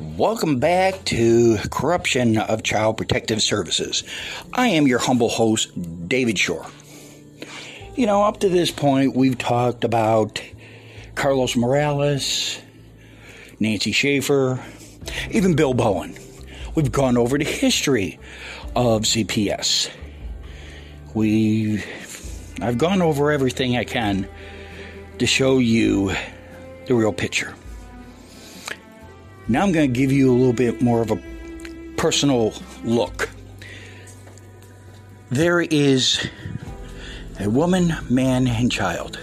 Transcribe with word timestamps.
Welcome 0.00 0.60
back 0.60 1.04
to 1.06 1.58
Corruption 1.70 2.38
of 2.38 2.62
Child 2.62 2.96
Protective 2.96 3.42
Services. 3.42 4.02
I 4.54 4.68
am 4.68 4.86
your 4.86 4.98
humble 4.98 5.28
host, 5.28 5.68
David 6.08 6.38
Shore. 6.38 6.64
You 7.96 8.06
know, 8.06 8.22
up 8.22 8.40
to 8.40 8.48
this 8.48 8.70
point, 8.70 9.14
we've 9.14 9.36
talked 9.36 9.84
about 9.84 10.40
Carlos 11.16 11.54
Morales, 11.54 12.58
Nancy 13.58 13.92
Schaefer, 13.92 14.58
even 15.32 15.54
Bill 15.54 15.74
Bowen. 15.74 16.16
We've 16.74 16.90
gone 16.90 17.18
over 17.18 17.36
the 17.36 17.44
history 17.44 18.18
of 18.74 19.02
CPS. 19.02 19.90
We 21.12 21.84
I've 22.62 22.78
gone 22.78 23.02
over 23.02 23.30
everything 23.30 23.76
I 23.76 23.84
can 23.84 24.26
to 25.18 25.26
show 25.26 25.58
you 25.58 26.14
the 26.86 26.94
real 26.94 27.12
picture. 27.12 27.54
Now 29.50 29.64
I'm 29.64 29.72
going 29.72 29.92
to 29.92 30.00
give 30.00 30.12
you 30.12 30.30
a 30.30 30.36
little 30.36 30.52
bit 30.52 30.80
more 30.80 31.02
of 31.02 31.10
a 31.10 31.20
personal 31.96 32.54
look. 32.84 33.28
There 35.28 35.60
is 35.60 36.24
a 37.40 37.50
woman, 37.50 37.92
man, 38.08 38.46
and 38.46 38.70
child. 38.70 39.18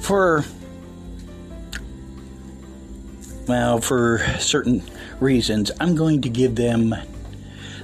For, 0.00 0.44
well, 3.46 3.80
for 3.80 4.18
certain 4.40 4.82
reasons, 5.20 5.70
I'm 5.78 5.94
going 5.94 6.22
to 6.22 6.28
give 6.28 6.56
them 6.56 6.92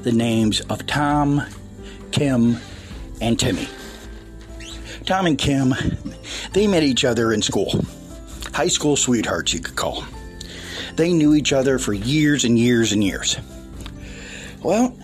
the 0.01 0.11
names 0.11 0.59
of 0.63 0.85
Tom, 0.89 1.43
Kim, 2.11 2.57
and 3.21 3.39
Timmy. 3.39 3.69
Tom 5.07 5.27
and 5.27 5.39
Kim, 5.39 5.75
they 6.55 6.67
met 6.67 6.83
each 6.83 7.05
other 7.05 7.33
in 7.33 7.41
school. 7.41 7.85
High 8.53 8.67
school 8.67 8.97
sweethearts, 8.97 9.55
you 9.55 9.61
could 9.61 9.77
call 9.77 10.01
them. 10.01 10.20
They 11.01 11.15
knew 11.15 11.35
each 11.35 11.55
other 11.55 11.79
for 11.79 11.95
years 11.95 12.45
and 12.45 12.59
years 12.59 12.93
and 12.93 13.03
years. 13.03 13.39
Well, 14.63 14.95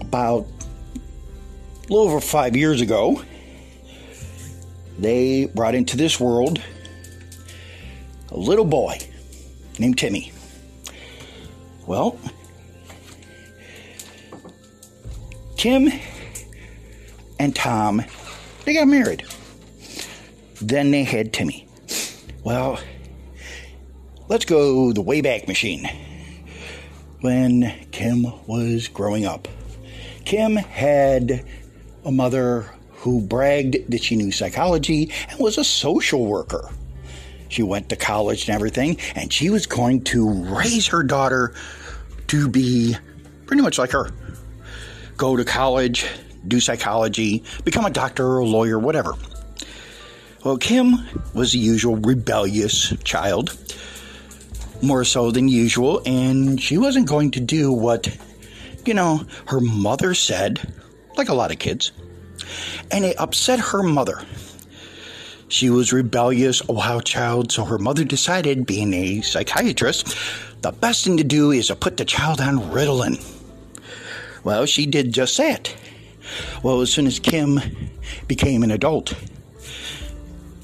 about 0.00 0.48
a 0.48 1.82
little 1.82 2.08
over 2.08 2.20
five 2.20 2.56
years 2.56 2.80
ago, 2.80 3.22
they 4.98 5.44
brought 5.44 5.76
into 5.76 5.96
this 5.96 6.18
world 6.18 6.60
a 8.32 8.36
little 8.36 8.64
boy 8.64 8.98
named 9.78 9.96
Timmy. 9.96 10.32
Well, 11.86 12.18
Tim 15.56 15.88
and 17.38 17.54
Tom, 17.54 18.02
they 18.64 18.74
got 18.74 18.88
married. 18.88 19.24
Then 20.60 20.90
they 20.90 21.04
had 21.04 21.32
Timmy. 21.32 21.68
Well, 22.42 22.80
Let's 24.28 24.44
go 24.44 24.92
the 24.92 25.04
Wayback 25.04 25.46
Machine. 25.46 25.88
When 27.20 27.72
Kim 27.92 28.24
was 28.48 28.88
growing 28.88 29.24
up, 29.24 29.46
Kim 30.24 30.56
had 30.56 31.44
a 32.04 32.10
mother 32.10 32.68
who 32.90 33.20
bragged 33.20 33.88
that 33.88 34.02
she 34.02 34.16
knew 34.16 34.32
psychology 34.32 35.12
and 35.28 35.38
was 35.38 35.58
a 35.58 35.64
social 35.64 36.26
worker. 36.26 36.68
She 37.50 37.62
went 37.62 37.88
to 37.90 37.96
college 37.96 38.48
and 38.48 38.54
everything, 38.56 38.98
and 39.14 39.32
she 39.32 39.48
was 39.48 39.64
going 39.64 40.02
to 40.04 40.28
raise 40.28 40.88
her 40.88 41.04
daughter 41.04 41.54
to 42.26 42.48
be 42.48 42.96
pretty 43.46 43.62
much 43.62 43.78
like 43.78 43.92
her. 43.92 44.10
Go 45.16 45.36
to 45.36 45.44
college, 45.44 46.04
do 46.48 46.58
psychology, 46.58 47.44
become 47.64 47.84
a 47.84 47.90
doctor 47.90 48.26
or 48.26 48.38
a 48.38 48.44
lawyer, 48.44 48.80
whatever. 48.80 49.14
Well, 50.42 50.58
Kim 50.58 50.96
was 51.32 51.52
the 51.52 51.60
usual 51.60 51.94
rebellious 51.96 52.92
child 53.04 53.56
more 54.82 55.04
so 55.04 55.30
than 55.30 55.48
usual, 55.48 56.02
and 56.06 56.60
she 56.60 56.78
wasn't 56.78 57.08
going 57.08 57.30
to 57.32 57.40
do 57.40 57.72
what, 57.72 58.14
you 58.84 58.94
know, 58.94 59.24
her 59.46 59.60
mother 59.60 60.14
said, 60.14 60.72
like 61.16 61.28
a 61.28 61.34
lot 61.34 61.50
of 61.50 61.58
kids. 61.58 61.92
And 62.90 63.04
it 63.04 63.18
upset 63.18 63.58
her 63.58 63.82
mother. 63.82 64.20
She 65.48 65.70
was 65.70 65.92
rebellious, 65.92 66.60
oh, 66.68 66.74
wild 66.74 67.04
child, 67.04 67.52
so 67.52 67.64
her 67.64 67.78
mother 67.78 68.04
decided, 68.04 68.66
being 68.66 68.92
a 68.92 69.20
psychiatrist, 69.20 70.16
the 70.62 70.72
best 70.72 71.04
thing 71.04 71.16
to 71.18 71.24
do 71.24 71.52
is 71.52 71.68
to 71.68 71.76
put 71.76 71.96
the 71.96 72.04
child 72.04 72.40
on 72.40 72.58
Ritalin. 72.58 73.22
Well, 74.42 74.66
she 74.66 74.86
did 74.86 75.12
just 75.12 75.36
that. 75.38 75.74
Well, 76.62 76.80
as 76.80 76.92
soon 76.92 77.06
as 77.06 77.18
Kim 77.20 77.60
became 78.26 78.62
an 78.62 78.72
adult, 78.72 79.14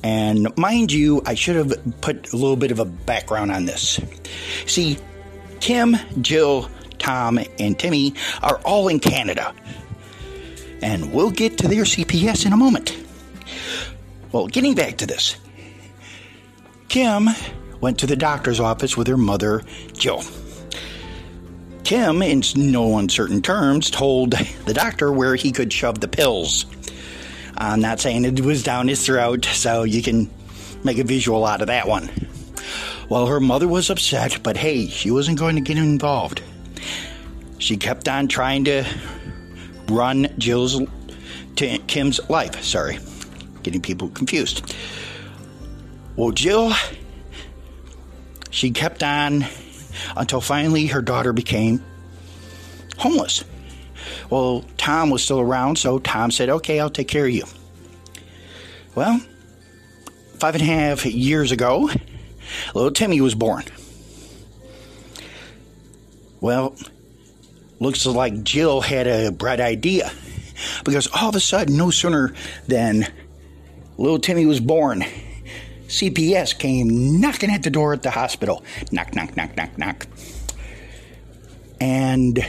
and 0.03 0.57
mind 0.57 0.93
you, 0.93 1.23
I 1.25 1.35
should 1.35 1.57
have 1.57 2.01
put 2.01 2.33
a 2.33 2.37
little 2.37 2.57
bit 2.57 2.71
of 2.71 2.79
a 2.79 2.85
background 2.85 3.51
on 3.53 3.65
this. 3.65 4.01
See, 4.67 4.99
Kim, 5.61 5.97
Jill, 6.21 6.69
Tom, 6.99 7.39
and 7.59 7.79
Timmy 7.79 8.15
are 8.43 8.57
all 8.65 8.89
in 8.89 9.01
Canada. 9.01 9.55
And 10.83 11.13
we'll 11.13 11.31
get 11.31 11.59
to 11.59 11.69
their 11.69 11.85
CPS 11.85 12.47
in 12.47 12.53
a 12.53 12.57
moment. 12.57 12.97
Well, 14.33 14.49
getting 14.49 14.75
back 14.75 14.99
to 14.99 15.07
this, 15.07 15.37
Kim 16.89 17.29
went 17.81 17.99
to 18.01 18.07
the 18.07 18.17
doctor's 18.17 18.61
office 18.61 18.97
with 18.97 19.07
her 19.07 19.17
mother, 19.17 19.63
Jill. 19.93 20.23
Kim, 21.85 22.23
in 22.23 22.43
no 22.57 22.99
uncertain 22.99 23.43
terms, 23.43 23.91
told 23.91 24.33
the 24.65 24.75
doctor 24.75 25.13
where 25.13 25.35
he 25.35 25.53
could 25.53 25.73
shove 25.73 26.01
the 26.01 26.09
pills. 26.09 26.65
Uh, 27.55 27.73
I'm 27.73 27.81
not 27.81 28.01
saying 28.01 28.25
it 28.25 28.41
was 28.41 28.63
down 28.63 28.89
his 28.89 29.05
throat, 29.05 29.45
so 29.45 29.83
you 29.83 30.03
can 30.03 30.31
make 30.85 30.99
a 30.99 31.05
visual 31.05 31.45
out 31.45 31.61
of 31.61 31.69
that 31.69 31.87
one. 31.87 32.11
Well, 33.09 33.27
her 33.27 33.41
mother 33.41 33.69
was 33.69 33.91
upset, 33.91 34.39
but 34.43 34.57
hey, 34.57 34.87
she 34.87 35.11
wasn't 35.11 35.39
going 35.39 35.57
to 35.57 35.61
get 35.61 35.77
involved. 35.77 36.43
She 37.59 37.77
kept 37.77 38.09
on 38.09 38.29
trying 38.29 38.65
to 38.65 38.85
run 39.89 40.29
Jill's, 40.39 40.81
Kim's 41.55 42.21
life. 42.29 42.63
Sorry, 42.65 42.99
getting 43.63 43.83
people 43.83 44.09
confused. 44.09 44.75
Well, 46.17 46.31
Jill, 46.31 46.73
she 48.51 48.71
kept 48.71 49.03
on 49.03 49.45
until 50.17 50.41
finally 50.41 50.87
her 50.87 51.03
daughter 51.03 51.33
became 51.33 51.85
homeless. 52.99 53.45
Well, 54.31 54.65
Tom 54.77 55.11
was 55.11 55.23
still 55.23 55.41
around, 55.41 55.77
so 55.77 55.99
Tom 55.99 56.31
said, 56.31 56.49
Okay, 56.49 56.81
I'll 56.81 56.91
take 56.91 57.09
care 57.09 57.27
of 57.27 57.31
you. 57.31 57.45
Well, 58.95 59.21
five 60.39 60.55
and 60.55 60.63
a 60.63 60.67
half 60.67 61.07
years 61.07 61.53
ago, 61.53 61.89
little 62.75 62.91
Timmy 62.91 63.21
was 63.21 63.35
born. 63.35 63.65
Well, 66.41 66.75
looks 67.79 68.05
like 68.05 68.43
Jill 68.43 68.81
had 68.81 69.07
a 69.07 69.31
bright 69.31 69.61
idea 69.61 70.11
because 70.85 71.07
all 71.09 71.29
of 71.29 71.37
a 71.37 71.41
sudden, 71.41 71.77
no 71.77 71.91
sooner 71.91 72.35
than 72.67 73.07
little 73.97 74.19
Timmy 74.19 74.47
was 74.47 74.61
born, 74.61 75.05
CPS 75.87 76.59
came 76.59 77.21
knocking 77.21 77.51
at 77.51 77.63
the 77.63 77.71
door 77.71 77.93
at 77.93 78.03
the 78.03 78.11
hospital. 78.11 78.65
Knock, 78.91 79.15
knock, 79.15 79.37
knock, 79.37 79.57
knock, 79.57 79.77
knock. 79.79 80.07
And 81.81 82.45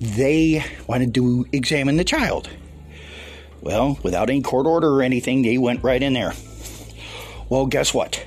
they 0.00 0.64
wanted 0.86 1.14
to 1.14 1.46
examine 1.52 1.96
the 1.96 2.04
child. 2.04 2.48
Well, 3.60 3.98
without 4.02 4.30
any 4.30 4.40
court 4.40 4.66
order 4.66 4.88
or 4.88 5.02
anything, 5.02 5.42
they 5.42 5.58
went 5.58 5.84
right 5.84 6.02
in 6.02 6.14
there. 6.14 6.32
Well, 7.50 7.66
guess 7.66 7.92
what? 7.92 8.24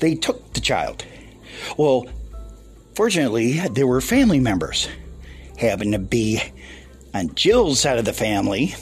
They 0.00 0.16
took 0.16 0.52
the 0.54 0.60
child. 0.60 1.04
Well, 1.76 2.06
fortunately, 2.94 3.60
there 3.68 3.86
were 3.86 4.00
family 4.00 4.40
members. 4.40 4.88
Happened 5.58 5.92
to 5.92 6.00
be 6.00 6.42
on 7.14 7.34
Jill's 7.36 7.78
side 7.78 7.98
of 7.98 8.04
the 8.04 8.12
family. 8.12 8.74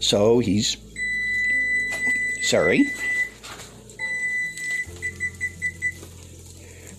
So 0.00 0.38
he's. 0.38 0.78
Sorry. 2.42 2.86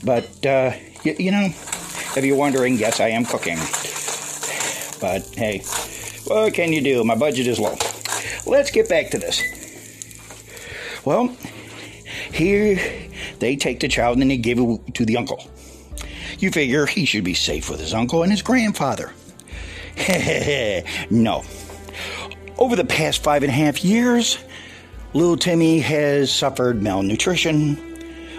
But, 0.03 0.45
uh, 0.45 0.73
you 1.03 1.31
know, 1.31 1.45
if 1.45 2.23
you're 2.23 2.37
wondering, 2.37 2.75
yes, 2.75 2.99
I 2.99 3.09
am 3.09 3.25
cooking. 3.25 3.57
But 4.99 5.25
hey, 5.35 5.59
what 6.25 6.53
can 6.53 6.73
you 6.73 6.81
do? 6.81 7.03
My 7.03 7.15
budget 7.15 7.47
is 7.47 7.59
low. 7.59 7.75
Let's 8.45 8.71
get 8.71 8.89
back 8.89 9.11
to 9.11 9.17
this. 9.17 9.41
Well, 11.03 11.35
here 12.31 12.79
they 13.39 13.55
take 13.55 13.79
the 13.79 13.87
child 13.87 14.17
and 14.17 14.29
they 14.29 14.37
give 14.37 14.59
it 14.59 14.95
to 14.95 15.05
the 15.05 15.17
uncle. 15.17 15.49
You 16.39 16.51
figure 16.51 16.85
he 16.85 17.05
should 17.05 17.23
be 17.23 17.33
safe 17.33 17.69
with 17.69 17.79
his 17.79 17.93
uncle 17.93 18.23
and 18.23 18.31
his 18.31 18.41
grandfather. 18.41 19.13
no. 21.09 21.43
Over 22.57 22.75
the 22.75 22.85
past 22.85 23.23
five 23.23 23.43
and 23.43 23.51
a 23.51 23.55
half 23.55 23.83
years, 23.83 24.37
little 25.13 25.37
Timmy 25.37 25.79
has 25.79 26.31
suffered 26.31 26.81
malnutrition, 26.81 27.97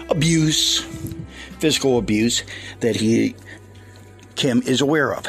abuse, 0.09 0.81
physical 1.59 1.97
abuse 1.97 2.43
that 2.79 2.95
he 2.95 3.35
Kim 4.35 4.61
is 4.63 4.81
aware 4.81 5.15
of. 5.15 5.25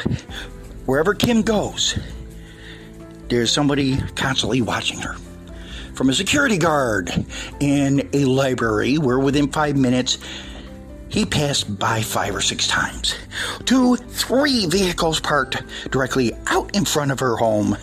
Wherever 0.89 1.13
Kim 1.13 1.43
goes, 1.43 1.99
there's 3.27 3.51
somebody 3.51 3.97
constantly 4.15 4.63
watching 4.63 4.97
her. 4.97 5.17
From 5.93 6.09
a 6.09 6.15
security 6.15 6.57
guard 6.57 7.11
in 7.59 8.09
a 8.11 8.25
library 8.25 8.97
where 8.97 9.19
within 9.19 9.51
five 9.51 9.77
minutes 9.77 10.17
he 11.07 11.27
passed 11.27 11.77
by 11.77 12.01
five 12.01 12.33
or 12.35 12.41
six 12.41 12.65
times. 12.65 13.13
Two, 13.65 13.97
three 13.97 14.65
vehicles 14.65 15.19
parked 15.19 15.61
directly 15.91 16.33
out 16.47 16.75
in 16.75 16.85
front 16.85 17.11
of 17.11 17.19
her 17.19 17.35
home. 17.35 17.77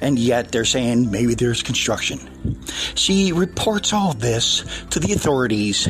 And 0.00 0.18
yet 0.18 0.50
they're 0.50 0.64
saying 0.64 1.08
maybe 1.08 1.36
there's 1.36 1.62
construction. 1.62 2.58
She 2.96 3.30
reports 3.30 3.92
all 3.92 4.12
this 4.12 4.64
to 4.90 4.98
the 4.98 5.12
authorities 5.12 5.88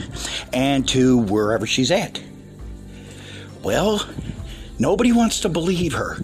and 0.53 0.87
to 0.89 1.17
wherever 1.17 1.67
she's 1.67 1.91
at. 1.91 2.21
Well, 3.63 4.07
nobody 4.79 5.13
wants 5.13 5.41
to 5.41 5.49
believe 5.49 5.95
her. 5.95 6.19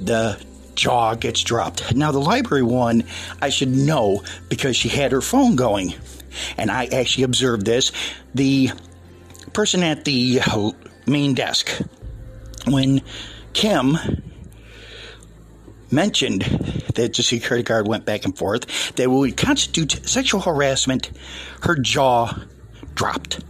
The 0.00 0.40
jaw 0.74 1.14
gets 1.14 1.42
dropped. 1.42 1.94
Now, 1.94 2.10
the 2.12 2.20
library 2.20 2.62
one, 2.62 3.04
I 3.40 3.50
should 3.50 3.68
know 3.68 4.22
because 4.48 4.76
she 4.76 4.88
had 4.88 5.12
her 5.12 5.20
phone 5.20 5.56
going. 5.56 5.94
And 6.56 6.70
I 6.70 6.86
actually 6.86 7.24
observed 7.24 7.66
this. 7.66 7.92
The 8.34 8.70
person 9.52 9.82
at 9.82 10.04
the 10.04 10.40
uh, 10.46 10.70
main 11.06 11.34
desk, 11.34 11.70
when 12.66 13.02
Kim 13.52 13.98
mentioned 15.90 16.42
that 16.94 17.14
the 17.14 17.22
security 17.22 17.64
guard 17.64 17.88
went 17.88 18.04
back 18.04 18.24
and 18.24 18.36
forth, 18.36 18.94
that 18.96 19.10
would 19.10 19.36
constitute 19.36 20.08
sexual 20.08 20.40
harassment, 20.40 21.10
her 21.62 21.76
jaw 21.76 22.32
dropped. 22.94 23.40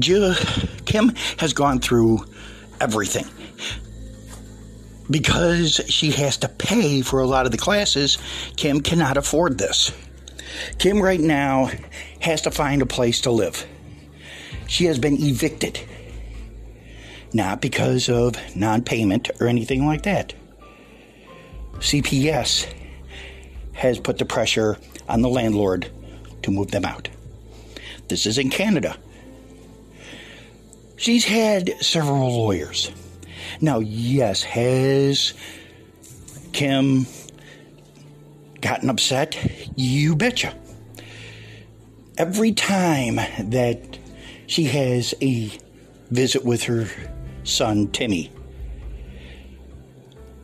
Kim 0.00 1.14
has 1.38 1.52
gone 1.52 1.80
through 1.80 2.24
everything. 2.80 3.26
Because 5.10 5.80
she 5.88 6.10
has 6.12 6.38
to 6.38 6.48
pay 6.48 7.02
for 7.02 7.20
a 7.20 7.26
lot 7.26 7.46
of 7.46 7.52
the 7.52 7.58
classes, 7.58 8.18
Kim 8.56 8.80
cannot 8.80 9.16
afford 9.16 9.58
this. 9.58 9.92
Kim, 10.78 11.00
right 11.00 11.20
now, 11.20 11.70
has 12.20 12.42
to 12.42 12.50
find 12.50 12.80
a 12.80 12.86
place 12.86 13.20
to 13.22 13.30
live. 13.30 13.66
She 14.66 14.86
has 14.86 14.98
been 14.98 15.22
evicted. 15.22 15.80
Not 17.32 17.60
because 17.60 18.08
of 18.08 18.36
non 18.56 18.82
payment 18.82 19.30
or 19.40 19.46
anything 19.46 19.86
like 19.86 20.04
that. 20.04 20.32
CPS 21.78 22.72
has 23.74 23.98
put 23.98 24.18
the 24.18 24.24
pressure 24.24 24.78
on 25.08 25.20
the 25.20 25.28
landlord 25.28 25.90
to 26.42 26.50
move 26.50 26.70
them 26.70 26.84
out. 26.84 27.08
This 28.08 28.24
is 28.24 28.38
in 28.38 28.50
Canada. 28.50 28.96
She's 30.96 31.24
had 31.24 31.74
several 31.80 32.36
lawyers. 32.36 32.90
Now, 33.60 33.80
yes, 33.80 34.42
has 34.42 35.34
Kim 36.52 37.06
gotten 38.60 38.88
upset? 38.88 39.36
You 39.76 40.16
betcha. 40.16 40.54
Every 42.16 42.52
time 42.52 43.16
that 43.50 43.98
she 44.46 44.64
has 44.64 45.14
a 45.20 45.50
visit 46.10 46.44
with 46.44 46.62
her 46.64 46.88
son, 47.42 47.88
Timmy, 47.88 48.30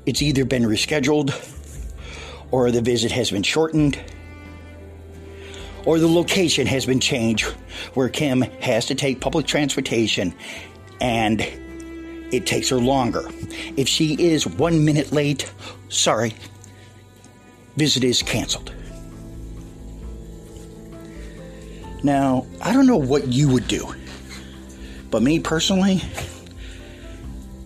it's 0.05 0.21
either 0.21 0.45
been 0.45 0.65
rescheduled 0.65 1.33
or 2.51 2.71
the 2.71 2.83
visit 2.83 3.13
has 3.13 3.31
been 3.31 3.45
shortened 3.45 3.99
or 5.85 5.99
the 5.99 6.09
location 6.09 6.67
has 6.67 6.87
been 6.87 7.01
changed 7.01 7.47
where 7.95 8.09
Kim 8.09 8.43
has 8.43 8.87
to 8.87 8.95
take 8.95 9.21
public 9.21 9.47
transportation 9.47 10.35
and 11.01 11.41
it 12.33 12.47
takes 12.47 12.69
her 12.69 12.79
longer. 12.79 13.29
If 13.77 13.89
she 13.89 14.15
is 14.15 14.47
one 14.47 14.85
minute 14.85 15.13
late, 15.13 15.51
sorry, 15.89 16.35
visit 17.77 18.05
is 18.05 18.23
canceled. 18.23 18.73
Now, 22.03 22.47
I 22.63 22.73
don't 22.73 22.87
know 22.87 22.97
what 22.97 23.29
you 23.29 23.49
would 23.49 23.69
do, 23.69 23.95
but 25.11 25.23
me 25.23 25.39
personally, 25.39 26.01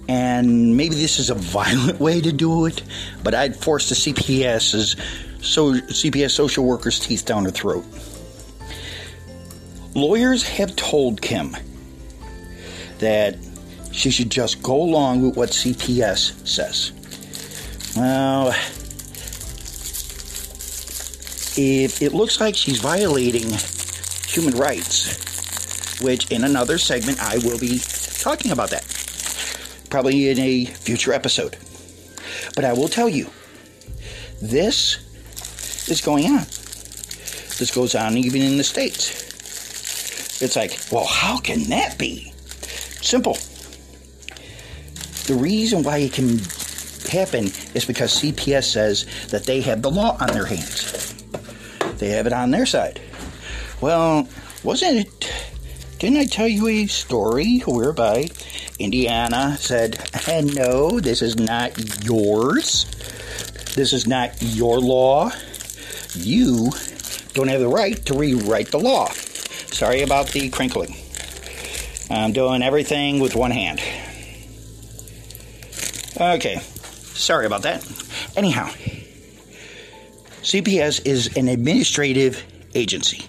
and 0.08 0.76
maybe 0.76 0.94
this 0.96 1.18
is 1.18 1.30
a 1.30 1.34
violent 1.36 2.00
way 2.00 2.20
to 2.20 2.32
do 2.32 2.66
it, 2.66 2.82
but 3.22 3.34
I'd 3.34 3.56
force 3.56 3.88
the 3.88 3.94
CPS's 3.94 4.96
so 5.44 5.72
CPS 5.72 6.30
social 6.30 6.64
workers' 6.64 6.98
teeth 6.98 7.24
down 7.24 7.44
her 7.44 7.50
throat. 7.50 7.84
Lawyers 9.94 10.42
have 10.42 10.74
told 10.74 11.20
Kim 11.20 11.56
that 12.98 13.36
she 13.92 14.10
should 14.10 14.30
just 14.30 14.62
go 14.62 14.82
along 14.82 15.22
with 15.22 15.36
what 15.36 15.50
CPS 15.50 16.46
says. 16.46 16.92
Well, 17.96 18.48
if 21.56 22.02
it 22.02 22.12
looks 22.12 22.40
like 22.40 22.56
she's 22.56 22.80
violating 22.80 23.48
human 24.26 24.58
rights, 24.58 26.00
which 26.00 26.30
in 26.32 26.42
another 26.42 26.78
segment 26.78 27.22
I 27.22 27.38
will 27.38 27.58
be 27.58 27.78
talking 28.18 28.50
about 28.50 28.70
that, 28.70 28.84
probably 29.90 30.30
in 30.30 30.40
a 30.40 30.64
future 30.64 31.12
episode. 31.12 31.56
But 32.56 32.64
I 32.64 32.72
will 32.72 32.88
tell 32.88 33.08
you, 33.08 33.30
this 34.42 35.03
is 35.88 36.00
going 36.00 36.26
on. 36.26 36.44
This 37.58 37.70
goes 37.74 37.94
on 37.94 38.16
even 38.16 38.42
in 38.42 38.56
the 38.56 38.64
States. 38.64 40.42
It's 40.42 40.56
like, 40.56 40.78
well, 40.90 41.06
how 41.06 41.38
can 41.38 41.64
that 41.70 41.98
be? 41.98 42.32
Simple. 43.00 43.38
The 45.26 45.34
reason 45.34 45.82
why 45.82 45.98
it 45.98 46.12
can 46.12 46.38
happen 47.10 47.46
is 47.74 47.84
because 47.86 48.20
CPS 48.20 48.64
says 48.64 49.06
that 49.28 49.44
they 49.44 49.60
have 49.60 49.82
the 49.82 49.90
law 49.90 50.16
on 50.20 50.28
their 50.28 50.46
hands. 50.46 51.14
They 51.98 52.10
have 52.10 52.26
it 52.26 52.32
on 52.32 52.50
their 52.50 52.66
side. 52.66 53.00
Well, 53.80 54.28
wasn't 54.62 55.06
it? 55.06 55.32
Didn't 55.98 56.18
I 56.18 56.26
tell 56.26 56.48
you 56.48 56.66
a 56.66 56.86
story 56.86 57.60
whereby 57.60 58.28
Indiana 58.78 59.56
said, 59.58 59.98
eh, 60.26 60.40
no, 60.42 61.00
this 61.00 61.22
is 61.22 61.38
not 61.38 62.04
yours. 62.04 62.86
This 63.74 63.92
is 63.92 64.06
not 64.06 64.34
your 64.42 64.80
law. 64.80 65.30
You 66.14 66.70
don't 67.32 67.48
have 67.48 67.60
the 67.60 67.68
right 67.68 67.96
to 68.06 68.14
rewrite 68.14 68.70
the 68.70 68.78
law. 68.78 69.08
Sorry 69.08 70.02
about 70.02 70.28
the 70.28 70.48
crinkling. 70.50 70.94
I'm 72.10 72.32
doing 72.32 72.62
everything 72.62 73.18
with 73.18 73.34
one 73.34 73.50
hand. 73.50 73.80
Okay, 76.20 76.58
sorry 76.58 77.46
about 77.46 77.62
that. 77.62 77.84
Anyhow, 78.36 78.68
CPS 80.42 81.04
is 81.04 81.36
an 81.36 81.48
administrative 81.48 82.44
agency, 82.74 83.24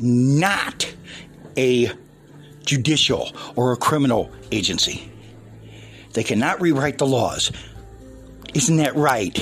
not 0.00 0.92
a 1.56 1.92
judicial 2.64 3.30
or 3.54 3.72
a 3.72 3.76
criminal 3.76 4.32
agency. 4.50 5.10
They 6.14 6.24
cannot 6.24 6.60
rewrite 6.60 6.98
the 6.98 7.06
laws. 7.06 7.52
Isn't 8.54 8.78
that 8.78 8.96
right, 8.96 9.38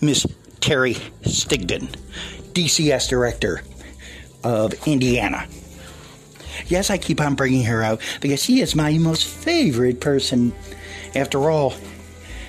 Miss 0.00 0.26
Terry 0.60 0.94
Stigdon, 1.22 1.88
DCS 2.52 3.08
Director 3.08 3.62
of 4.44 4.74
Indiana? 4.86 5.46
Yes, 6.66 6.90
I 6.90 6.98
keep 6.98 7.20
on 7.20 7.34
bringing 7.34 7.64
her 7.64 7.82
out 7.82 8.00
because 8.20 8.42
she 8.42 8.60
is 8.60 8.74
my 8.74 8.98
most 8.98 9.24
favorite 9.24 10.00
person. 10.00 10.52
After 11.14 11.50
all, 11.50 11.74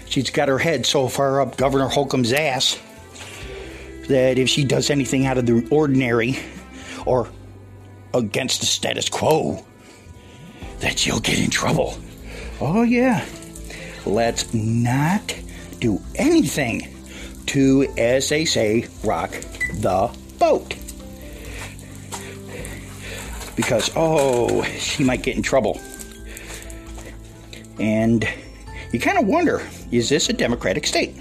she's 0.06 0.30
got 0.30 0.48
her 0.48 0.58
head 0.58 0.86
so 0.86 1.08
far 1.08 1.42
up 1.42 1.58
Governor 1.58 1.88
Holcomb's 1.88 2.34
ass 2.34 2.80
that 4.08 4.38
if 4.40 4.50
she 4.50 4.64
does 4.64 4.90
anything 4.90 5.26
out 5.26 5.38
of 5.38 5.46
the 5.46 5.68
ordinary 5.70 6.40
or 7.06 7.30
against 8.14 8.60
the 8.60 8.66
status 8.66 9.08
quo, 9.08 9.64
that 10.80 10.98
she'll 10.98 11.20
get 11.20 11.40
in 11.40 11.50
trouble. 11.50 11.98
Oh, 12.60 12.82
yeah. 12.82 13.26
Let's 14.06 14.54
not 14.54 15.36
do 15.80 16.02
anything 16.16 16.88
to, 17.50 17.92
as 17.98 18.30
they 18.30 18.46
say, 18.46 18.88
rock 19.04 19.32
the 19.74 20.10
boat 20.38 20.76
because, 23.56 23.92
oh, 23.96 24.64
she 24.78 25.04
might 25.04 25.22
get 25.22 25.36
in 25.36 25.44
trouble. 25.44 25.80
And 27.80 28.28
you 28.94 29.00
kind 29.00 29.18
of 29.18 29.28
wonder 29.28 29.68
is 29.92 30.10
this 30.10 30.30
a 30.30 30.34
Democratic 30.34 30.86
state? 30.86 31.16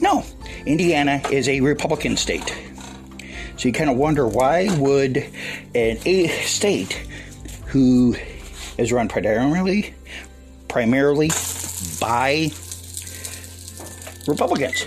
No, 0.00 0.24
Indiana 0.66 1.22
is 1.30 1.48
a 1.48 1.60
Republican 1.60 2.16
state. 2.16 2.54
So 3.56 3.68
you 3.68 3.72
kind 3.72 3.88
of 3.88 3.96
wonder 3.96 4.26
why 4.26 4.68
would 4.78 5.18
an 5.74 5.98
a 6.04 6.26
state 6.44 6.92
who 7.66 8.16
is 8.78 8.92
run 8.92 9.08
primarily 9.08 9.94
primarily 10.66 11.30
by 12.00 12.50
Republicans 14.26 14.86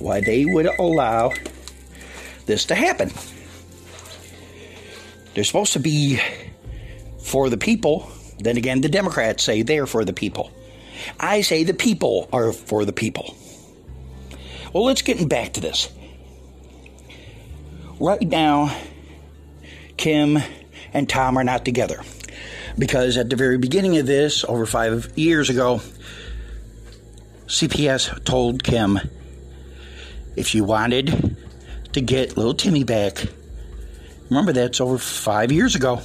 why 0.00 0.20
they 0.20 0.44
would 0.44 0.66
allow 0.66 1.32
this 2.46 2.64
to 2.66 2.74
happen. 2.74 3.10
They're 5.34 5.44
supposed 5.44 5.74
to 5.74 5.80
be 5.80 6.20
for 7.22 7.48
the 7.48 7.58
people. 7.58 8.10
Then 8.38 8.56
again, 8.56 8.80
the 8.80 8.88
Democrats 8.88 9.44
say 9.44 9.62
they're 9.62 9.86
for 9.86 10.04
the 10.04 10.12
people. 10.12 10.50
I 11.18 11.42
say 11.42 11.64
the 11.64 11.74
people 11.74 12.28
are 12.32 12.52
for 12.52 12.84
the 12.84 12.92
people. 12.92 13.36
Well, 14.72 14.84
let's 14.84 15.02
get 15.02 15.28
back 15.28 15.54
to 15.54 15.60
this. 15.60 15.90
Right 17.98 18.22
now, 18.22 18.76
Kim 19.96 20.38
and 20.92 21.08
Tom 21.08 21.36
are 21.36 21.44
not 21.44 21.64
together. 21.64 22.00
Because 22.78 23.16
at 23.16 23.28
the 23.28 23.36
very 23.36 23.58
beginning 23.58 23.98
of 23.98 24.06
this, 24.06 24.44
over 24.44 24.64
five 24.64 25.12
years 25.16 25.50
ago, 25.50 25.80
CPS 27.46 28.24
told 28.24 28.62
Kim 28.62 28.98
if 30.36 30.46
she 30.46 30.60
wanted 30.60 31.36
to 31.92 32.00
get 32.00 32.36
little 32.36 32.54
Timmy 32.54 32.84
back, 32.84 33.24
remember 34.28 34.52
that's 34.52 34.80
over 34.80 34.98
five 34.98 35.50
years 35.52 35.74
ago, 35.74 36.00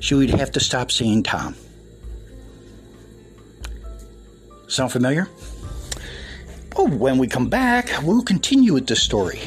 she 0.00 0.14
would 0.14 0.30
have 0.30 0.52
to 0.52 0.60
stop 0.60 0.90
seeing 0.90 1.22
Tom. 1.22 1.54
Sound 4.68 4.92
familiar? 4.92 5.28
Well, 6.76 6.88
when 6.88 7.18
we 7.18 7.26
come 7.26 7.48
back, 7.48 7.90
we'll 8.02 8.22
continue 8.22 8.72
with 8.72 8.86
the 8.86 8.96
story. 8.96 9.40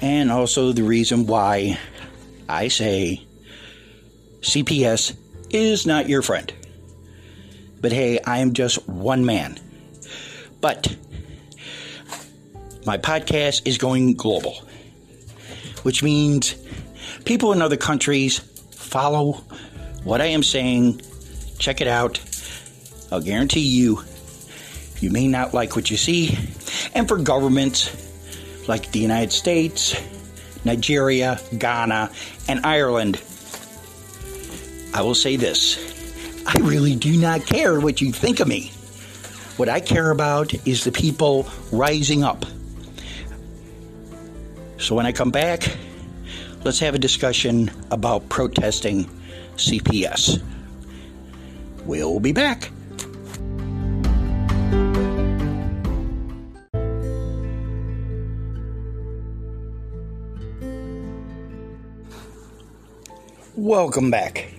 And 0.00 0.30
also 0.30 0.72
the 0.72 0.82
reason 0.82 1.26
why 1.26 1.78
I 2.48 2.68
say 2.68 3.26
CPS 4.40 5.16
is 5.50 5.86
not 5.86 6.08
your 6.08 6.22
friend. 6.22 6.52
But 7.80 7.92
hey, 7.92 8.20
I 8.20 8.38
am 8.38 8.52
just 8.52 8.86
one 8.88 9.24
man. 9.24 9.58
But 10.60 10.94
my 12.86 12.96
podcast 12.98 13.62
is 13.64 13.78
going 13.78 14.14
global, 14.14 14.62
which 15.82 16.04
means 16.04 16.54
people 17.24 17.52
in 17.52 17.60
other 17.60 17.76
countries 17.76 18.38
follow 18.38 19.32
what 20.04 20.20
I 20.20 20.26
am 20.26 20.44
saying. 20.44 21.00
Check 21.58 21.80
it 21.80 21.88
out. 21.88 22.20
I'll 23.10 23.20
guarantee 23.20 23.60
you, 23.60 24.02
you 25.00 25.10
may 25.10 25.26
not 25.26 25.52
like 25.52 25.74
what 25.74 25.90
you 25.90 25.96
see. 25.96 26.38
And 26.94 27.08
for 27.08 27.18
governments 27.18 27.90
like 28.68 28.92
the 28.92 29.00
United 29.00 29.32
States, 29.32 30.00
Nigeria, 30.64 31.40
Ghana, 31.58 32.12
and 32.48 32.64
Ireland, 32.64 33.20
I 34.94 35.02
will 35.02 35.14
say 35.14 35.34
this 35.34 35.76
I 36.46 36.58
really 36.60 36.94
do 36.94 37.16
not 37.16 37.44
care 37.46 37.80
what 37.80 38.00
you 38.00 38.12
think 38.12 38.38
of 38.38 38.46
me. 38.46 38.70
What 39.56 39.68
I 39.68 39.80
care 39.80 40.10
about 40.12 40.54
is 40.66 40.84
the 40.84 40.92
people 40.92 41.48
rising 41.72 42.22
up. 42.22 42.44
So 44.78 44.94
when 44.94 45.06
I 45.06 45.12
come 45.12 45.30
back, 45.30 45.74
let's 46.64 46.78
have 46.80 46.94
a 46.94 46.98
discussion 46.98 47.70
about 47.90 48.28
protesting 48.28 49.06
CPS. 49.56 50.42
We'll 51.84 52.20
be 52.20 52.32
back. 52.32 52.70
Welcome 63.56 64.10
back. 64.10 64.52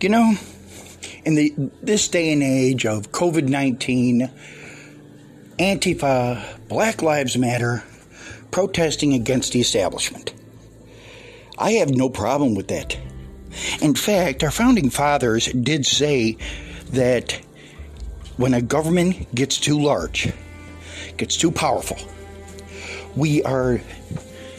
You 0.00 0.10
know, 0.10 0.34
in 1.24 1.34
the 1.34 1.54
this 1.82 2.06
day 2.06 2.32
and 2.32 2.42
age 2.42 2.84
of 2.84 3.10
COVID 3.12 3.48
nineteen, 3.48 4.30
Antifa, 5.58 6.44
Black 6.68 7.02
Lives 7.02 7.38
Matter, 7.38 7.82
protesting 8.50 9.14
against 9.14 9.52
the 9.52 9.60
establishment. 9.60 10.32
I 11.58 11.72
have 11.72 11.90
no 11.90 12.08
problem 12.08 12.54
with 12.54 12.68
that. 12.68 12.96
In 13.80 13.94
fact, 13.94 14.44
our 14.44 14.50
founding 14.50 14.90
fathers 14.90 15.46
did 15.46 15.86
say 15.86 16.36
that 16.90 17.40
when 18.36 18.52
a 18.52 18.60
government 18.60 19.34
gets 19.34 19.58
too 19.58 19.80
large, 19.80 20.32
gets 21.16 21.36
too 21.36 21.50
powerful, 21.50 21.96
we 23.14 23.42
are 23.44 23.80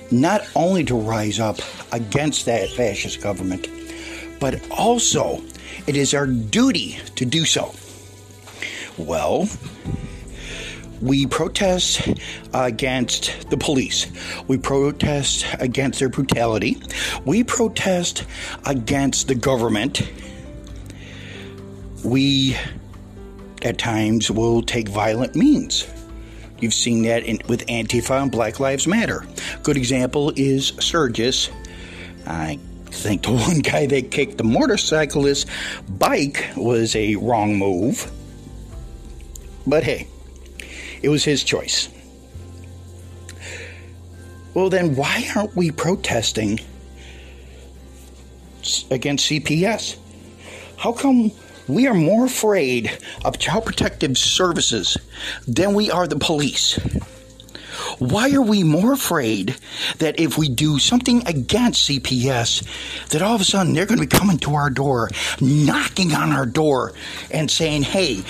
not 0.09 0.41
only 0.55 0.83
to 0.85 0.95
rise 0.95 1.39
up 1.39 1.59
against 1.91 2.45
that 2.45 2.69
fascist 2.69 3.21
government, 3.21 3.67
but 4.39 4.59
also 4.71 5.41
it 5.85 5.95
is 5.95 6.13
our 6.13 6.25
duty 6.25 6.99
to 7.15 7.25
do 7.25 7.45
so. 7.45 7.73
Well, 8.97 9.47
we 11.01 11.25
protest 11.25 12.07
against 12.53 13.49
the 13.49 13.57
police. 13.57 14.07
We 14.47 14.57
protest 14.57 15.45
against 15.59 15.99
their 15.99 16.09
brutality. 16.09 16.77
We 17.25 17.43
protest 17.43 18.25
against 18.65 19.27
the 19.27 19.35
government. 19.35 20.09
We, 22.03 22.57
at 23.61 23.77
times, 23.77 24.31
will 24.31 24.61
take 24.61 24.89
violent 24.89 25.35
means. 25.35 25.87
You've 26.59 26.73
seen 26.73 27.03
that 27.03 27.23
in, 27.23 27.39
with 27.47 27.65
Antifa 27.67 28.21
and 28.21 28.31
Black 28.31 28.59
Lives 28.59 28.87
Matter. 28.87 29.25
Good 29.63 29.77
example 29.77 30.33
is 30.35 30.73
Sturgis. 30.79 31.49
I 32.25 32.59
think 32.85 33.23
the 33.23 33.31
one 33.47 33.59
guy 33.59 33.85
that 33.85 34.11
kicked 34.11 34.37
the 34.37 34.43
motorcyclist's 34.43 35.45
bike 35.87 36.49
was 36.55 36.95
a 36.95 37.15
wrong 37.15 37.57
move. 37.57 38.11
But 39.67 39.83
hey, 39.83 40.07
it 41.01 41.09
was 41.09 41.23
his 41.23 41.43
choice. 41.43 41.89
Well, 44.53 44.69
then 44.69 44.95
why 44.95 45.27
aren't 45.35 45.55
we 45.55 45.71
protesting 45.71 46.59
against 48.89 49.29
CPS? 49.29 49.97
How 50.77 50.93
come 50.93 51.31
we 51.67 51.87
are 51.87 51.93
more 51.93 52.25
afraid 52.25 52.91
of 53.23 53.37
child 53.39 53.65
protective 53.65 54.17
services 54.17 54.97
than 55.47 55.73
we 55.73 55.91
are 55.91 56.07
the 56.07 56.17
police? 56.17 56.79
Why 57.99 58.31
are 58.31 58.41
we 58.41 58.63
more 58.63 58.93
afraid 58.93 59.55
that 59.99 60.19
if 60.19 60.37
we 60.37 60.49
do 60.49 60.79
something 60.79 61.25
against 61.27 61.89
CPS, 61.89 62.63
that 63.09 63.21
all 63.21 63.35
of 63.35 63.41
a 63.41 63.43
sudden 63.43 63.73
they're 63.73 63.85
going 63.85 63.99
to 63.99 64.07
be 64.07 64.17
coming 64.17 64.37
to 64.39 64.55
our 64.55 64.69
door, 64.69 65.09
knocking 65.41 66.13
on 66.13 66.31
our 66.31 66.45
door, 66.45 66.93
and 67.31 67.49
saying, 67.49 67.83
hey, 67.83 68.23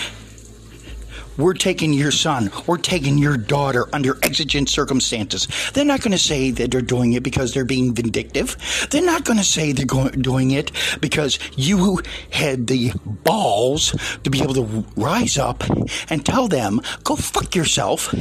we're 1.37 1.53
taking 1.53 1.93
your 1.93 2.11
son, 2.11 2.51
we're 2.65 2.77
taking 2.77 3.17
your 3.17 3.37
daughter 3.37 3.87
under 3.93 4.17
exigent 4.23 4.69
circumstances. 4.69 5.47
They're 5.73 5.85
not 5.85 6.01
going 6.01 6.11
to 6.11 6.17
say 6.17 6.51
that 6.51 6.71
they're 6.71 6.81
doing 6.81 7.13
it 7.13 7.23
because 7.23 7.53
they're 7.53 7.65
being 7.65 7.93
vindictive. 7.93 8.57
They're 8.89 9.05
not 9.05 9.23
going 9.23 9.37
to 9.37 9.43
say 9.43 9.71
they're 9.71 10.09
doing 10.11 10.51
it 10.51 10.71
because 10.99 11.39
you 11.55 12.01
had 12.31 12.67
the 12.67 12.91
balls 13.05 13.95
to 14.23 14.29
be 14.29 14.41
able 14.41 14.53
to 14.55 14.85
rise 14.95 15.37
up 15.37 15.63
and 16.09 16.25
tell 16.25 16.47
them, 16.47 16.81
go 17.03 17.15
fuck 17.15 17.55
yourself. 17.55 18.13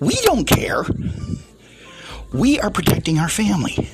We 0.00 0.14
don't 0.22 0.44
care. 0.44 0.84
We 2.32 2.58
are 2.60 2.70
protecting 2.70 3.18
our 3.18 3.28
family. 3.28 3.88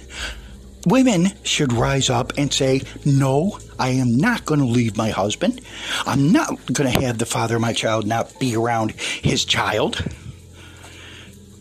Women 0.87 1.33
should 1.43 1.73
rise 1.73 2.09
up 2.09 2.33
and 2.39 2.53
say, 2.53 2.83
No, 3.05 3.59
I 3.79 3.91
am 3.91 4.17
not 4.17 4.47
going 4.47 4.61
to 4.61 4.67
leave 4.67 4.97
my 4.97 5.11
husband. 5.11 5.61
I'm 6.07 6.33
not 6.33 6.73
going 6.73 6.91
to 6.93 7.01
have 7.03 7.19
the 7.19 7.27
father 7.27 7.57
of 7.57 7.61
my 7.61 7.73
child 7.73 8.07
not 8.07 8.39
be 8.39 8.57
around 8.57 8.93
his 8.93 9.45
child. 9.45 10.03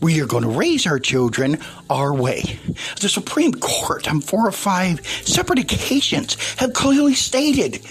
We 0.00 0.22
are 0.22 0.26
going 0.26 0.44
to 0.44 0.48
raise 0.48 0.86
our 0.86 0.98
children 0.98 1.58
our 1.90 2.14
way. 2.14 2.58
The 3.00 3.10
Supreme 3.10 3.52
Court, 3.52 4.08
on 4.08 4.22
four 4.22 4.48
or 4.48 4.52
five 4.52 5.06
separate 5.26 5.58
occasions, 5.58 6.36
have 6.54 6.72
clearly 6.72 7.14
stated 7.14 7.82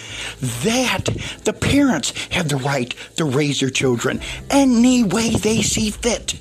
that 0.63 1.05
the 1.43 1.53
parents 1.53 2.11
have 2.29 2.49
the 2.49 2.55
right 2.55 2.95
to 3.17 3.25
raise 3.25 3.59
their 3.59 3.69
children 3.69 4.21
any 4.49 5.03
way 5.03 5.29
they 5.29 5.61
see 5.61 5.91
fit. 5.91 6.39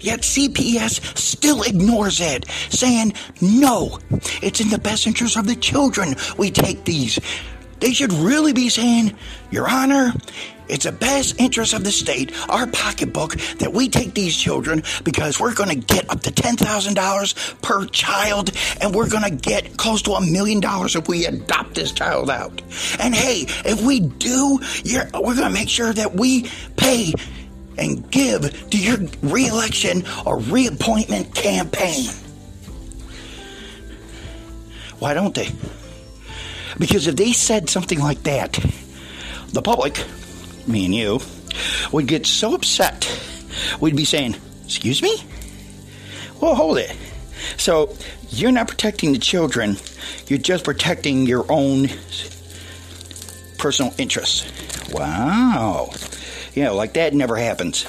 Yet 0.00 0.20
CPS 0.20 1.16
still 1.16 1.62
ignores 1.62 2.20
it, 2.20 2.48
saying, 2.70 3.14
no, 3.40 3.98
it's 4.42 4.60
in 4.60 4.68
the 4.68 4.78
best 4.78 5.06
interest 5.06 5.36
of 5.36 5.46
the 5.46 5.56
children 5.56 6.14
we 6.38 6.50
take 6.50 6.84
these. 6.84 7.18
They 7.80 7.92
should 7.92 8.12
really 8.12 8.52
be 8.52 8.68
saying, 8.70 9.14
Your 9.50 9.68
Honor, 9.68 10.14
it's 10.68 10.84
the 10.84 10.92
best 10.92 11.38
interest 11.38 11.74
of 11.74 11.84
the 11.84 11.92
state, 11.92 12.32
our 12.48 12.66
pocketbook, 12.66 13.36
that 13.58 13.72
we 13.72 13.88
take 13.88 14.14
these 14.14 14.36
children 14.36 14.82
because 15.04 15.38
we're 15.38 15.54
going 15.54 15.68
to 15.68 15.94
get 15.94 16.08
up 16.08 16.20
to 16.20 16.30
$10,000 16.30 17.62
per 17.62 17.86
child 17.86 18.50
and 18.80 18.94
we're 18.94 19.08
going 19.08 19.24
to 19.24 19.30
get 19.30 19.76
close 19.76 20.00
to 20.02 20.12
a 20.12 20.20
million 20.20 20.60
dollars 20.60 20.96
if 20.96 21.08
we 21.08 21.26
adopt 21.26 21.74
this 21.74 21.92
child 21.92 22.30
out. 22.30 22.62
And 22.98 23.14
hey, 23.14 23.44
if 23.66 23.82
we 23.82 24.00
do, 24.00 24.60
we're 24.86 25.34
going 25.34 25.48
to 25.48 25.50
make 25.50 25.68
sure 25.68 25.92
that 25.92 26.14
we 26.14 26.48
pay 26.76 27.12
and 27.78 28.10
give 28.10 28.70
to 28.70 28.78
your 28.78 28.98
reelection 29.22 30.04
or 30.24 30.38
reappointment 30.40 31.34
campaign. 31.34 32.10
Why 34.98 35.14
don't 35.14 35.34
they? 35.34 35.50
Because 36.78 37.06
if 37.06 37.16
they 37.16 37.32
said 37.32 37.68
something 37.68 38.00
like 38.00 38.22
that, 38.24 38.52
the 39.52 39.62
public, 39.62 40.04
me 40.66 40.86
and 40.86 40.94
you, 40.94 41.20
would 41.92 42.06
get 42.06 42.26
so 42.26 42.54
upset. 42.54 43.08
We'd 43.80 43.96
be 43.96 44.04
saying, 44.04 44.36
Excuse 44.64 45.02
me? 45.02 45.22
Well, 46.40 46.54
hold 46.54 46.78
it. 46.78 46.96
So, 47.58 47.94
you're 48.30 48.50
not 48.50 48.68
protecting 48.68 49.12
the 49.12 49.18
children, 49.18 49.76
you're 50.26 50.38
just 50.38 50.64
protecting 50.64 51.26
your 51.26 51.44
own 51.50 51.88
personal 53.58 53.94
interests. 53.98 54.44
Wow. 54.92 55.90
You 56.54 56.64
know, 56.64 56.74
like 56.74 56.94
that 56.94 57.14
never 57.14 57.36
happens. 57.36 57.84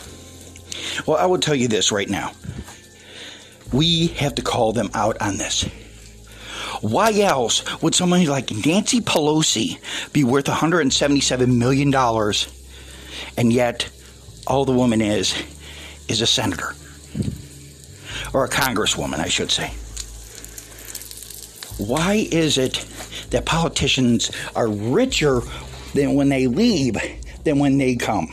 Well, 1.06 1.18
I 1.18 1.26
will 1.26 1.40
tell 1.40 1.56
you 1.56 1.68
this 1.68 1.92
right 1.92 2.10
now. 2.10 2.32
We 3.72 4.08
have 4.08 4.36
to 4.36 4.42
call 4.42 4.74
them 4.74 4.90
out 4.94 5.22
on 5.22 5.38
this. 5.38 5.64
Why 6.82 7.14
else 7.14 7.64
would 7.82 7.96
somebody 7.96 8.28
like 8.28 8.52
Nancy 8.52 9.02
Pelosi 9.02 9.80
be 10.14 10.24
worth 10.24 10.46
$177 10.46 11.58
million 11.58 11.94
and 13.38 13.54
yet 13.54 13.90
all 14.48 14.66
the 14.66 14.74
woman 14.74 15.02
is 15.02 15.34
is 16.08 16.22
a 16.22 16.28
senator? 16.28 16.76
Or 18.34 18.46
a 18.46 18.50
congresswoman, 18.50 19.20
I 19.20 19.30
should 19.30 19.52
say. 19.52 19.68
Why 21.78 22.28
is 22.32 22.58
it 22.58 22.86
that 23.30 23.46
politicians 23.46 24.32
are 24.56 24.68
richer 24.68 25.42
than 25.94 26.16
when 26.16 26.30
they 26.30 26.48
leave 26.48 26.98
than 27.44 27.60
when 27.60 27.78
they 27.78 27.96
come, 27.96 28.32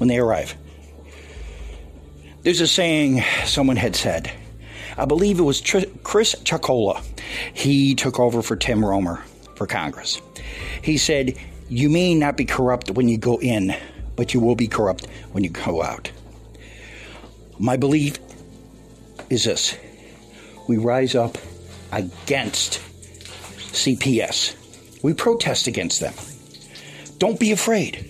when 0.00 0.08
they 0.08 0.18
arrive? 0.18 0.56
There's 2.42 2.62
a 2.62 2.66
saying 2.66 3.22
someone 3.44 3.76
had 3.76 3.94
said. 3.94 4.32
I 4.96 5.04
believe 5.04 5.38
it 5.38 5.42
was 5.42 5.60
Tr- 5.60 5.80
Chris 6.02 6.34
Chocola. 6.42 7.02
He 7.52 7.94
took 7.94 8.18
over 8.18 8.40
for 8.40 8.56
Tim 8.56 8.82
Roemer 8.82 9.22
for 9.56 9.66
Congress. 9.66 10.22
He 10.80 10.96
said, 10.96 11.38
You 11.68 11.90
may 11.90 12.14
not 12.14 12.38
be 12.38 12.46
corrupt 12.46 12.90
when 12.92 13.08
you 13.08 13.18
go 13.18 13.38
in, 13.38 13.76
but 14.16 14.32
you 14.32 14.40
will 14.40 14.54
be 14.56 14.68
corrupt 14.68 15.06
when 15.32 15.44
you 15.44 15.50
go 15.50 15.82
out. 15.82 16.10
My 17.58 17.76
belief 17.76 18.18
is 19.28 19.44
this 19.44 19.76
we 20.66 20.78
rise 20.78 21.14
up 21.14 21.36
against 21.92 22.80
CPS, 23.72 24.54
we 25.02 25.12
protest 25.12 25.66
against 25.66 26.00
them. 26.00 26.14
Don't 27.18 27.38
be 27.38 27.52
afraid. 27.52 28.06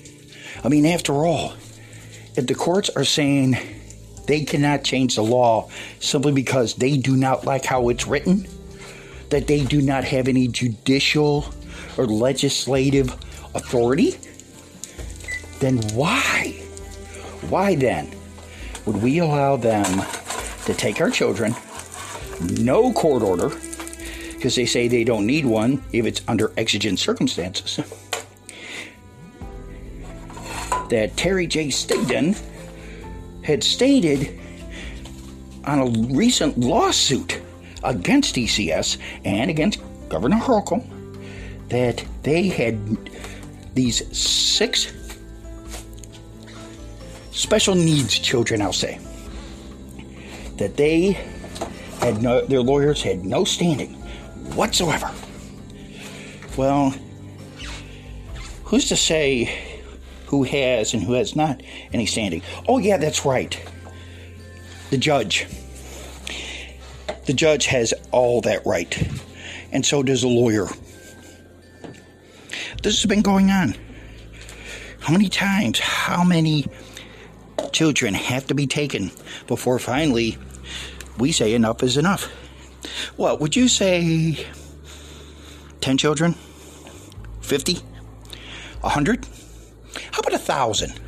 I 0.63 0.69
mean, 0.69 0.87
after 0.87 1.13
all, 1.27 1.55
if 2.37 2.47
the 2.47 2.55
courts 2.55 2.91
are 2.91 3.05
saying 3.05 3.57
they 4.27 4.45
cannot 4.45 4.85
change 4.85 5.17
the 5.17 5.23
law 5.23 5.69
simply 5.99 6.33
because 6.33 6.75
they 6.75 6.97
do 6.97 7.17
not 7.17 7.45
like 7.45 7.65
how 7.65 7.89
it's 7.89 8.07
written, 8.07 8.47
that 9.31 9.47
they 9.47 9.65
do 9.65 9.81
not 9.81 10.05
have 10.05 10.29
any 10.29 10.49
judicial 10.49 11.53
or 11.97 12.07
legislative 12.07 13.13
authority, 13.55 14.17
then 15.61 15.79
why? 15.95 16.53
Why 17.49 17.75
then 17.75 18.11
would 18.87 19.03
we 19.03 19.19
allow 19.19 19.57
them 19.57 20.03
to 20.67 20.75
take 20.75 21.01
our 21.01 21.11
children, 21.11 21.55
no 22.61 22.93
court 22.93 23.23
order, 23.23 23.51
because 24.35 24.55
they 24.55 24.67
say 24.67 24.89
they 24.89 25.05
don't 25.05 25.27
need 25.27 25.45
one 25.45 25.83
if 25.93 26.07
it's 26.07 26.23
under 26.29 26.53
exigent 26.57 26.99
circumstances? 26.99 27.81
That 30.91 31.17
Terry 31.17 31.47
J. 31.47 31.69
Stigdon 31.69 32.37
had 33.43 33.65
stated 33.65 34.39
on 35.65 35.79
a 35.79 36.15
recent 36.15 36.59
lawsuit 36.59 37.41
against 37.83 38.35
DCS 38.35 38.99
and 39.25 39.51
against 39.51 39.81
Governor 40.09 40.37
Holcomb 40.37 40.83
that 41.69 42.05
they 42.23 42.49
had 42.49 42.77
these 43.75 44.17
six 44.17 44.93
special 47.31 47.75
needs 47.75 48.19
children, 48.19 48.61
I'll 48.61 48.73
say, 48.73 48.99
that 50.57 50.77
they 50.77 51.13
had 52.01 52.21
no, 52.23 52.45
their 52.45 52.63
lawyers 52.63 53.03
had 53.03 53.25
no 53.25 53.45
standing 53.45 53.95
whatsoever. 54.55 55.11
Well, 56.57 56.95
who's 58.65 58.89
to 58.89 58.97
say 58.97 59.70
who 60.31 60.45
has 60.45 60.95
and 60.95 61.03
who 61.03 61.15
has 61.15 61.35
not 61.35 61.61
any 61.93 62.07
standing. 62.07 62.41
Oh, 62.69 62.79
yeah, 62.79 62.99
that's 62.99 63.25
right. 63.25 63.61
The 64.91 64.97
judge. 64.97 65.47
The 67.26 67.33
judge 67.33 67.67
has 67.67 67.93
all 68.13 68.41
that 68.43 68.65
right, 68.65 68.97
and 69.73 69.85
so 69.85 70.04
does 70.04 70.23
a 70.23 70.28
lawyer. 70.28 70.69
This 72.83 73.02
has 73.02 73.07
been 73.07 73.23
going 73.23 73.50
on. 73.50 73.75
How 75.00 75.13
many 75.13 75.28
times, 75.28 75.81
how 75.81 76.23
many 76.23 76.67
children 77.73 78.15
have 78.15 78.47
to 78.47 78.54
be 78.54 78.67
taken 78.67 79.11
before 79.47 79.78
finally 79.78 80.39
we 81.19 81.33
say 81.33 81.54
enough 81.54 81.83
is 81.83 81.97
enough? 81.97 82.25
What 83.17 83.41
would 83.41 83.57
you 83.57 83.67
say? 83.69 84.47
10 85.81 85.99
children? 85.99 86.37
50? 87.43 87.75
100? 88.81 89.26
How 90.13 90.21
about 90.21 90.35
a 90.35 90.39
thousand? 90.39 90.99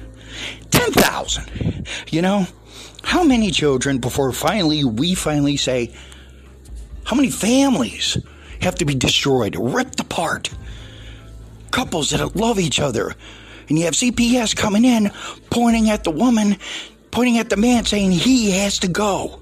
Ten 0.70 0.92
thousand? 0.92 1.86
You 2.10 2.22
know? 2.22 2.46
How 3.02 3.24
many 3.24 3.50
children 3.50 3.98
before 3.98 4.32
finally 4.32 4.84
we 4.84 5.14
finally 5.14 5.56
say, 5.56 5.92
how 7.04 7.16
many 7.16 7.30
families 7.30 8.16
have 8.60 8.76
to 8.76 8.84
be 8.84 8.94
destroyed, 8.94 9.56
ripped 9.58 10.00
apart? 10.00 10.50
Couples 11.72 12.10
that 12.10 12.36
love 12.36 12.58
each 12.58 12.80
other. 12.80 13.14
And 13.68 13.78
you 13.78 13.84
have 13.86 13.94
CPS 13.94 14.54
coming 14.54 14.84
in, 14.84 15.10
pointing 15.50 15.90
at 15.90 16.04
the 16.04 16.10
woman, 16.10 16.56
pointing 17.10 17.38
at 17.38 17.50
the 17.50 17.56
man, 17.56 17.84
saying 17.84 18.12
he 18.12 18.52
has 18.52 18.78
to 18.80 18.88
go. 18.88 19.40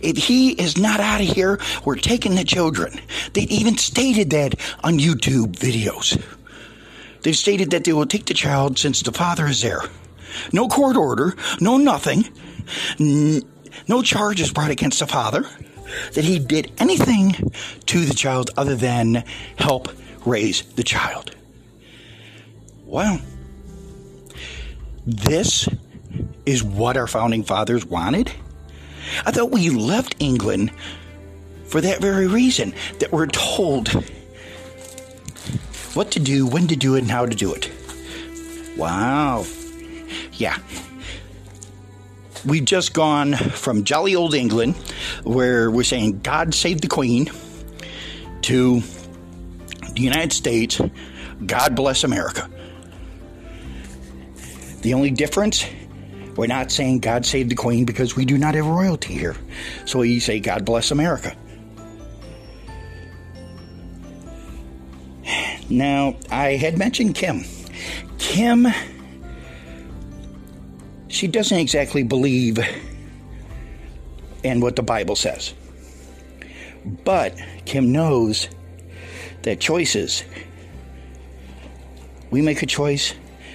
If 0.00 0.16
he 0.16 0.50
is 0.50 0.76
not 0.76 1.00
out 1.00 1.20
of 1.20 1.26
here, 1.26 1.58
we're 1.84 1.96
taking 1.96 2.34
the 2.34 2.44
children. 2.44 3.00
They 3.32 3.42
even 3.42 3.78
stated 3.78 4.30
that 4.30 4.54
on 4.82 4.98
YouTube 4.98 5.56
videos. 5.56 6.20
They've 7.22 7.36
stated 7.36 7.70
that 7.70 7.84
they 7.84 7.92
will 7.92 8.06
take 8.06 8.26
the 8.26 8.34
child 8.34 8.78
since 8.78 9.02
the 9.02 9.12
father 9.12 9.46
is 9.46 9.62
there. 9.62 9.82
No 10.52 10.68
court 10.68 10.96
order, 10.96 11.36
no 11.60 11.76
nothing, 11.76 12.24
n- 12.98 13.42
no 13.88 14.02
charges 14.02 14.52
brought 14.52 14.70
against 14.70 15.00
the 15.00 15.06
father 15.06 15.44
that 16.14 16.24
he 16.24 16.38
did 16.38 16.72
anything 16.78 17.52
to 17.86 18.04
the 18.04 18.14
child 18.14 18.50
other 18.56 18.76
than 18.76 19.24
help 19.56 19.88
raise 20.24 20.62
the 20.62 20.82
child. 20.82 21.34
Well, 22.84 23.20
this 25.06 25.68
is 26.46 26.62
what 26.62 26.96
our 26.96 27.06
founding 27.06 27.42
fathers 27.42 27.84
wanted. 27.84 28.32
I 29.26 29.30
thought 29.30 29.50
we 29.50 29.70
left 29.70 30.16
England 30.18 30.70
for 31.64 31.80
that 31.80 32.00
very 32.00 32.26
reason 32.26 32.74
that 32.98 33.12
we're 33.12 33.26
told 33.26 33.88
what 35.94 36.10
to 36.12 36.20
do, 36.20 36.46
when 36.46 36.68
to 36.68 36.76
do 36.76 36.94
it, 36.94 37.00
and 37.00 37.10
how 37.10 37.26
to 37.26 37.34
do 37.34 37.52
it. 37.54 37.70
Wow. 38.76 39.44
Yeah. 40.34 40.58
We've 42.44 42.64
just 42.64 42.94
gone 42.94 43.34
from 43.34 43.84
jolly 43.84 44.16
old 44.16 44.34
England, 44.34 44.76
where 45.24 45.70
we're 45.70 45.84
saying 45.84 46.20
God 46.20 46.54
save 46.54 46.80
the 46.80 46.88
Queen, 46.88 47.30
to 48.42 48.80
the 49.94 50.00
United 50.00 50.32
States, 50.32 50.80
God 51.44 51.76
bless 51.76 52.04
America. 52.04 52.48
The 54.82 54.94
only 54.94 55.10
difference, 55.10 55.64
we're 56.36 56.46
not 56.46 56.72
saying 56.72 57.00
God 57.00 57.26
save 57.26 57.48
the 57.48 57.54
Queen 57.54 57.84
because 57.84 58.16
we 58.16 58.24
do 58.24 58.38
not 58.38 58.54
have 58.54 58.66
royalty 58.66 59.14
here. 59.14 59.36
So 59.84 60.00
we 60.00 60.20
say 60.20 60.40
God 60.40 60.64
bless 60.64 60.90
America. 60.90 61.36
Now, 65.70 66.16
I 66.30 66.56
had 66.56 66.76
mentioned 66.76 67.14
Kim. 67.14 67.44
Kim, 68.18 68.66
she 71.06 71.28
doesn't 71.28 71.56
exactly 71.56 72.02
believe 72.02 72.58
in 74.42 74.60
what 74.60 74.74
the 74.74 74.82
Bible 74.82 75.14
says. 75.14 75.54
But 77.04 77.38
Kim 77.66 77.92
knows 77.92 78.48
that 79.42 79.60
choices, 79.60 80.24
we 82.30 82.42
make 82.42 82.62
a 82.62 82.66
choice, 82.66 83.14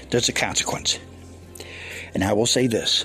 there's 0.09 0.29
a 0.29 0.33
consequence. 0.33 0.99
And 2.13 2.23
I 2.23 2.31
will 2.31 2.45
say 2.45 2.67
this 2.67 3.03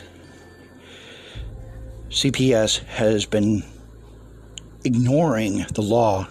CPS 2.11 2.85
has 2.85 3.27
been 3.27 3.65
ignoring 4.85 5.67
the 5.75 5.83
law 5.83 6.29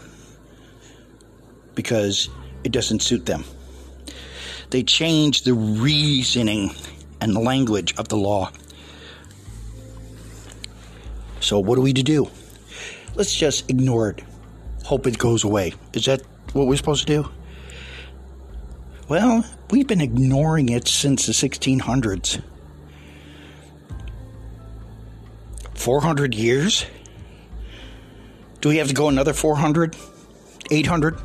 because 1.75 2.29
it 2.63 2.71
doesn't 2.71 3.01
suit 3.01 3.25
them. 3.25 3.43
They 4.69 4.83
change 4.83 5.43
the 5.43 5.53
reasoning 5.53 6.71
and 7.21 7.35
the 7.35 7.39
language 7.39 7.95
of 7.97 8.07
the 8.07 8.17
law. 8.17 8.51
So, 11.39 11.59
what 11.59 11.77
are 11.77 11.81
we 11.81 11.93
to 11.93 12.03
do? 12.03 12.29
Let's 13.15 13.35
just 13.35 13.69
ignore 13.69 14.11
it. 14.11 14.23
Hope 14.83 15.07
it 15.07 15.17
goes 15.17 15.43
away. 15.43 15.73
Is 15.93 16.05
that 16.05 16.21
what 16.53 16.67
we're 16.67 16.77
supposed 16.77 17.07
to 17.07 17.23
do? 17.23 17.29
Well, 19.07 19.43
we've 19.71 19.87
been 19.87 20.01
ignoring 20.01 20.69
it 20.69 20.87
since 20.87 21.25
the 21.25 21.33
1600s. 21.33 22.41
400 25.73 26.35
years? 26.35 26.85
Do 28.61 28.69
we 28.69 28.77
have 28.77 28.89
to 28.89 28.93
go 28.93 29.07
another 29.07 29.33
400? 29.33 29.95
800? 30.69 31.17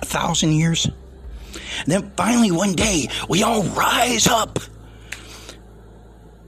A 0.00 0.04
thousand 0.04 0.52
years. 0.52 0.86
And 0.86 1.86
then 1.86 2.12
finally, 2.16 2.50
one 2.50 2.72
day, 2.72 3.08
we 3.28 3.42
all 3.42 3.62
rise 3.64 4.26
up. 4.26 4.58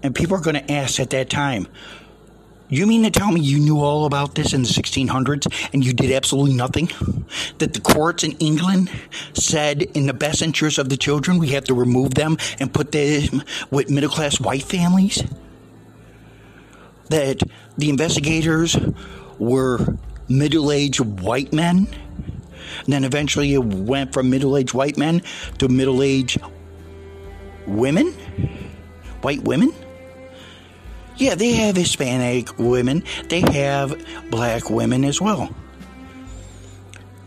And 0.02 0.14
people 0.14 0.36
are 0.36 0.40
going 0.40 0.56
to 0.56 0.72
ask 0.72 0.98
at 1.00 1.10
that 1.10 1.30
time, 1.30 1.68
You 2.68 2.86
mean 2.86 3.02
to 3.04 3.10
tell 3.10 3.30
me 3.30 3.40
you 3.40 3.58
knew 3.60 3.80
all 3.80 4.06
about 4.06 4.34
this 4.34 4.52
in 4.52 4.62
the 4.62 4.68
1600s 4.68 5.70
and 5.72 5.84
you 5.84 5.92
did 5.92 6.10
absolutely 6.10 6.54
nothing? 6.54 6.90
That 7.58 7.74
the 7.74 7.80
courts 7.80 8.24
in 8.24 8.32
England 8.32 8.90
said, 9.34 9.82
in 9.82 10.06
the 10.06 10.14
best 10.14 10.42
interest 10.42 10.78
of 10.78 10.88
the 10.88 10.96
children, 10.96 11.38
we 11.38 11.48
have 11.48 11.64
to 11.64 11.74
remove 11.74 12.14
them 12.14 12.36
and 12.58 12.72
put 12.72 12.92
them 12.92 13.42
with 13.70 13.90
middle 13.90 14.10
class 14.10 14.40
white 14.40 14.62
families? 14.62 15.22
That 17.10 17.42
the 17.76 17.90
investigators 17.90 18.76
were 19.38 19.98
middle 20.28 20.72
aged 20.72 21.00
white 21.00 21.52
men? 21.52 21.86
And 22.84 22.92
then 22.92 23.04
eventually 23.04 23.54
it 23.54 23.64
went 23.64 24.12
from 24.12 24.30
middle 24.30 24.56
aged 24.56 24.74
white 24.74 24.96
men 24.96 25.22
to 25.58 25.68
middle 25.68 26.02
aged 26.02 26.40
women? 27.66 28.12
White 29.22 29.42
women? 29.42 29.72
Yeah, 31.16 31.34
they 31.34 31.52
have 31.52 31.76
Hispanic 31.76 32.58
women, 32.58 33.04
they 33.28 33.40
have 33.40 33.94
black 34.30 34.70
women 34.70 35.04
as 35.04 35.20
well. 35.20 35.54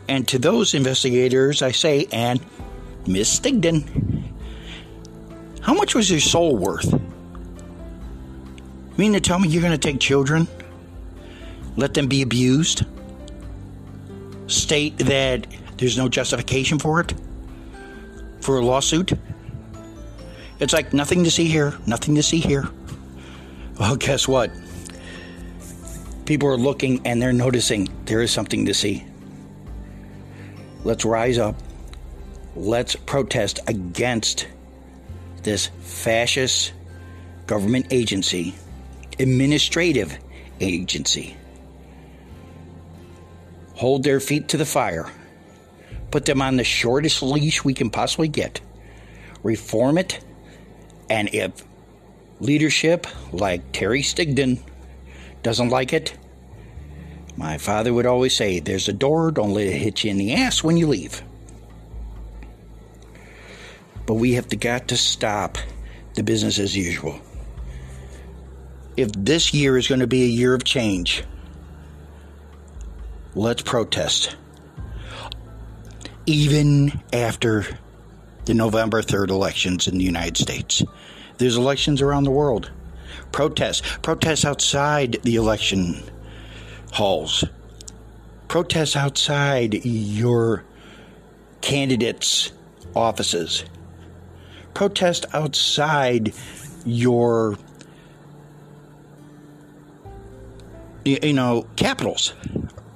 And 0.08 0.28
to 0.28 0.40
those 0.40 0.74
investigators, 0.74 1.62
I 1.62 1.72
say, 1.72 2.08
and 2.12 2.40
Miss 3.08 3.40
Stigdon, 3.40 4.34
how 5.62 5.74
much 5.74 5.96
was 5.96 6.10
your 6.12 6.20
soul 6.20 6.58
worth? 6.58 6.92
You 6.92 7.02
mean 8.98 9.14
to 9.14 9.20
tell 9.20 9.40
me 9.40 9.48
you're 9.50 9.62
going 9.62 9.72
to 9.72 9.78
take 9.78 10.00
children, 10.00 10.48
let 11.76 11.94
them 11.94 12.08
be 12.08 12.22
abused, 12.22 12.86
state 14.48 14.98
that 14.98 15.48
there's 15.78 15.98
no 15.98 16.10
justification 16.10 16.80
for 16.80 17.00
it, 17.02 17.14
for 18.42 18.58
a 18.58 18.66
lawsuit? 18.66 19.14
It's 20.60 20.74
like 20.74 20.94
nothing 20.94 21.24
to 21.24 21.32
see 21.32 21.46
here, 21.46 21.78
nothing 21.86 22.16
to 22.16 22.24
see 22.24 22.40
here. 22.40 22.68
Well, 23.80 23.96
guess 23.98 24.28
what? 24.28 24.52
People 26.26 26.50
are 26.50 26.58
looking 26.58 27.06
and 27.06 27.22
they're 27.22 27.34
noticing 27.34 27.90
there 28.06 28.22
is 28.22 28.32
something 28.32 28.66
to 28.66 28.74
see. 28.74 29.06
Let's 30.84 31.04
rise 31.04 31.38
up. 31.38 31.56
Let's 32.56 32.96
protest 32.96 33.60
against 33.68 34.48
this 35.44 35.68
fascist 35.82 36.74
government 37.48 37.88
agency, 37.92 38.56
administrative 39.20 40.18
agency. 40.60 41.36
Hold 43.76 44.04
their 44.04 44.20
feet 44.20 44.48
to 44.50 44.58
the 44.58 44.66
fire. 44.66 45.12
Put 46.12 46.26
them 46.26 46.42
on 46.42 46.56
the 46.56 46.64
shortest 46.64 47.22
leash 47.22 47.64
we 47.64 47.74
can 47.74 47.90
possibly 47.90 48.28
get. 48.28 48.62
Reform 49.44 49.98
it. 49.98 50.24
And 51.10 51.34
if 51.34 51.52
leadership 52.40 53.06
like 53.32 53.72
Terry 53.72 54.02
Stigdon 54.02 54.60
doesn't 55.44 55.70
like 55.70 55.94
it, 55.94 56.18
my 57.38 57.58
father 57.58 57.94
would 57.94 58.06
always 58.06 58.36
say, 58.36 58.60
There's 58.60 58.88
a 58.88 58.94
door, 58.94 59.32
don't 59.32 59.54
let 59.54 59.68
it 59.68 59.78
hit 59.78 60.04
you 60.04 60.12
in 60.12 60.18
the 60.18 60.34
ass 60.34 60.64
when 60.64 60.78
you 60.78 60.88
leave. 60.88 61.22
But 64.06 64.16
we 64.16 64.34
have 64.34 64.48
to 64.50 64.56
got 64.56 64.88
to 64.90 64.98
stop 64.98 65.58
the 66.14 66.24
business 66.24 66.60
as 66.60 66.78
usual. 66.78 67.20
If 68.96 69.12
this 69.12 69.54
year 69.54 69.78
is 69.78 69.88
going 69.90 70.00
to 70.00 70.08
be 70.08 70.24
a 70.24 70.28
year 70.28 70.54
of 70.54 70.64
change, 70.64 71.26
let's 73.36 73.62
protest. 73.62 74.36
Even 76.26 77.02
after 77.14 77.66
the 78.46 78.54
November 78.54 79.02
3rd 79.02 79.30
elections 79.30 79.88
in 79.88 79.98
the 79.98 80.04
United 80.04 80.38
States. 80.38 80.84
There's 81.38 81.58
elections 81.58 82.02
around 82.02 82.24
the 82.24 82.32
world. 82.32 82.72
Protests. 83.32 83.82
Protests 84.02 84.46
outside 84.46 85.18
the 85.24 85.36
election 85.36 86.02
halls. 86.92 87.44
Protests 88.48 88.96
outside 88.96 89.84
your 89.84 90.64
candidates' 91.62 92.52
offices. 92.96 93.66
Protest 94.74 95.26
outside 95.34 96.34
your 96.86 97.58
you 101.04 101.34
know 101.34 101.68
capitals 101.76 102.34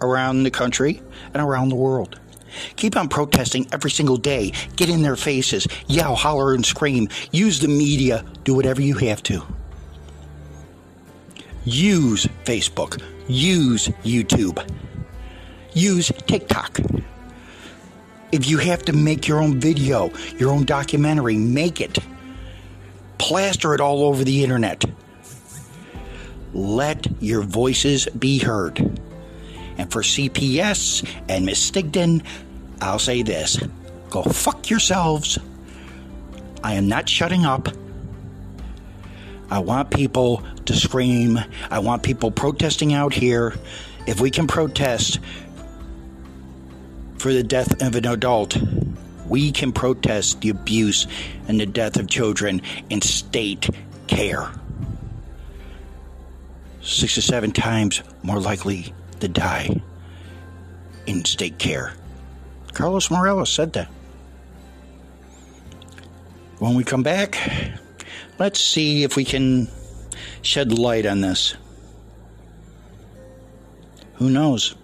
around 0.01 0.43
the 0.43 0.51
country 0.51 1.01
and 1.33 1.41
around 1.41 1.69
the 1.69 1.75
world. 1.75 2.19
Keep 2.75 2.97
on 2.97 3.07
protesting 3.09 3.67
every 3.71 3.91
single 3.91 4.17
day. 4.17 4.53
Get 4.75 4.89
in 4.89 5.01
their 5.01 5.15
faces, 5.15 5.67
yell, 5.87 6.15
holler, 6.15 6.53
and 6.53 6.65
scream. 6.65 7.09
Use 7.31 7.59
the 7.59 7.67
media. 7.67 8.25
Do 8.43 8.55
whatever 8.55 8.81
you 8.81 8.95
have 8.95 9.21
to. 9.23 9.43
Use 11.65 12.25
Facebook. 12.45 13.01
Use 13.27 13.89
YouTube. 14.03 14.67
Use 15.73 16.11
TikTok. 16.25 16.79
If 18.31 18.47
you 18.47 18.57
have 18.59 18.83
to 18.83 18.93
make 18.93 19.27
your 19.27 19.39
own 19.39 19.59
video, 19.59 20.11
your 20.37 20.51
own 20.51 20.65
documentary, 20.65 21.35
make 21.35 21.81
it. 21.81 21.97
Plaster 23.17 23.73
it 23.73 23.81
all 23.81 24.03
over 24.03 24.23
the 24.23 24.43
internet. 24.43 24.85
Let 26.53 27.07
your 27.21 27.41
voices 27.41 28.07
be 28.07 28.39
heard. 28.39 28.99
And 29.79 29.89
for 29.89 30.01
CPS 30.01 31.09
and 31.29 31.45
Miss 31.45 31.71
Stigdon, 31.71 32.21
I'll 32.81 32.99
say 32.99 33.23
this 33.23 33.57
go 34.09 34.23
fuck 34.23 34.69
yourselves. 34.69 35.39
I 36.61 36.73
am 36.73 36.89
not 36.89 37.07
shutting 37.07 37.45
up. 37.45 37.69
I 39.49 39.59
want 39.59 39.89
people 39.89 40.43
to 40.65 40.75
scream. 40.75 41.39
I 41.71 41.79
want 41.79 42.03
people 42.03 42.29
protesting 42.29 42.93
out 42.93 43.13
here. 43.13 43.55
If 44.05 44.19
we 44.19 44.29
can 44.29 44.47
protest 44.47 45.21
for 47.17 47.31
the 47.31 47.43
death 47.43 47.81
of 47.81 47.95
an 47.95 48.05
adult, 48.05 48.57
we 49.27 49.49
can 49.53 49.71
protest 49.71 50.41
the 50.41 50.49
abuse 50.49 51.07
and 51.47 51.57
the 51.57 51.65
death 51.65 51.95
of 51.97 52.09
children 52.09 52.61
in 52.89 53.01
state 53.01 53.69
care. 54.07 54.51
Six 56.81 57.15
to 57.15 57.21
seven 57.21 57.53
times 57.53 58.03
more 58.23 58.41
likely 58.41 58.93
to 59.19 59.27
die 59.27 59.81
in 61.05 61.25
state 61.25 61.57
care. 61.57 61.93
Carlos 62.73 63.09
Morales 63.09 63.51
said 63.51 63.73
that. 63.73 63.87
When 66.59 66.75
we 66.75 66.83
come 66.83 67.03
back, 67.03 67.37
let's 68.37 68.59
see 68.59 69.03
if 69.03 69.15
we 69.15 69.23
can 69.23 69.69
shed 70.41 70.77
light 70.77 71.05
on 71.05 71.21
this. 71.21 71.55
Who 74.15 74.29
knows? 74.29 74.75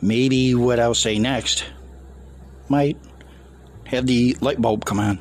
Maybe 0.00 0.54
what 0.54 0.78
I'll 0.78 0.94
say 0.94 1.18
next 1.18 1.64
might 2.68 2.96
have 3.86 4.06
the 4.06 4.36
light 4.40 4.60
bulb 4.60 4.84
come 4.84 5.00
on. 5.00 5.18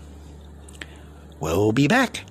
We'll 1.39 1.71
be 1.71 1.87
back. 1.87 2.25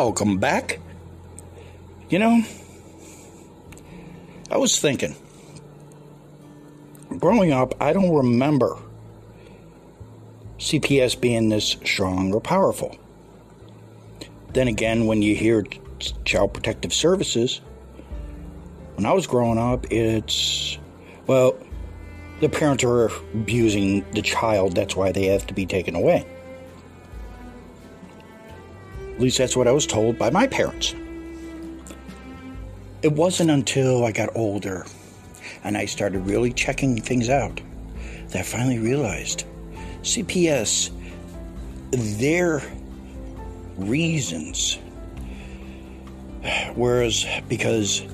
Welcome 0.00 0.38
back. 0.38 0.78
You 2.08 2.20
know, 2.20 2.44
I 4.48 4.56
was 4.56 4.78
thinking, 4.78 5.16
growing 7.18 7.50
up, 7.50 7.74
I 7.82 7.92
don't 7.92 8.14
remember 8.14 8.78
CPS 10.58 11.20
being 11.20 11.48
this 11.48 11.70
strong 11.84 12.32
or 12.32 12.40
powerful. 12.40 12.96
Then 14.52 14.68
again, 14.68 15.06
when 15.06 15.20
you 15.20 15.34
hear 15.34 15.64
Child 16.24 16.54
Protective 16.54 16.92
Services, 16.92 17.60
when 18.94 19.04
I 19.04 19.12
was 19.12 19.26
growing 19.26 19.58
up, 19.58 19.84
it's, 19.90 20.78
well, 21.26 21.58
the 22.38 22.48
parents 22.48 22.84
are 22.84 23.06
abusing 23.34 24.08
the 24.12 24.22
child, 24.22 24.76
that's 24.76 24.94
why 24.94 25.10
they 25.10 25.26
have 25.26 25.44
to 25.48 25.54
be 25.54 25.66
taken 25.66 25.96
away. 25.96 26.24
At 29.18 29.22
least 29.22 29.38
that's 29.38 29.56
what 29.56 29.66
I 29.66 29.72
was 29.72 29.84
told 29.84 30.16
by 30.16 30.30
my 30.30 30.46
parents. 30.46 30.94
It 33.02 33.12
wasn't 33.12 33.50
until 33.50 34.04
I 34.04 34.12
got 34.12 34.28
older 34.36 34.86
and 35.64 35.76
I 35.76 35.86
started 35.86 36.20
really 36.20 36.52
checking 36.52 37.00
things 37.00 37.28
out 37.28 37.60
that 38.28 38.38
I 38.38 38.42
finally 38.42 38.78
realized 38.78 39.44
CPS, 40.02 40.92
their 41.90 42.62
reasons, 43.76 44.78
whereas 46.76 47.26
because 47.48 48.04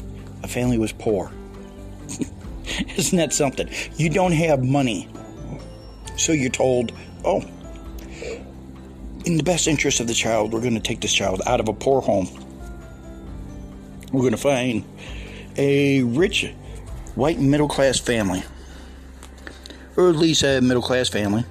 a 0.43 0.49
family 0.49 0.79
was 0.79 0.93
poor. 0.93 1.31
Isn't 2.97 3.19
that 3.19 3.35
something? 3.35 3.69
You 3.99 4.09
don't 4.09 4.33
have 4.33 4.65
money. 4.65 5.11
So 6.17 6.33
you're 6.33 6.49
told, 6.49 6.93
oh, 7.27 7.45
in 9.25 9.37
the 9.37 9.43
best 9.43 9.67
interest 9.67 10.01
of 10.01 10.07
the 10.07 10.15
child, 10.15 10.53
we're 10.53 10.61
going 10.61 10.75
to 10.75 10.81
take 10.81 11.01
this 11.01 11.13
child 11.13 11.43
out 11.47 11.61
of 11.61 11.69
a 11.69 11.73
poor 11.73 12.01
home. 12.01 12.29
We're 14.13 14.21
going 14.21 14.33
to 14.33 14.37
find 14.37 14.85
a 15.57 16.03
rich 16.03 16.53
white 17.15 17.39
middle 17.39 17.69
class 17.69 17.99
family. 17.99 18.43
or 19.97 20.09
at 20.09 20.17
least 20.17 20.43
a 20.43 20.61
middle 20.61 20.83
class 20.83 21.09
family, 21.09 21.45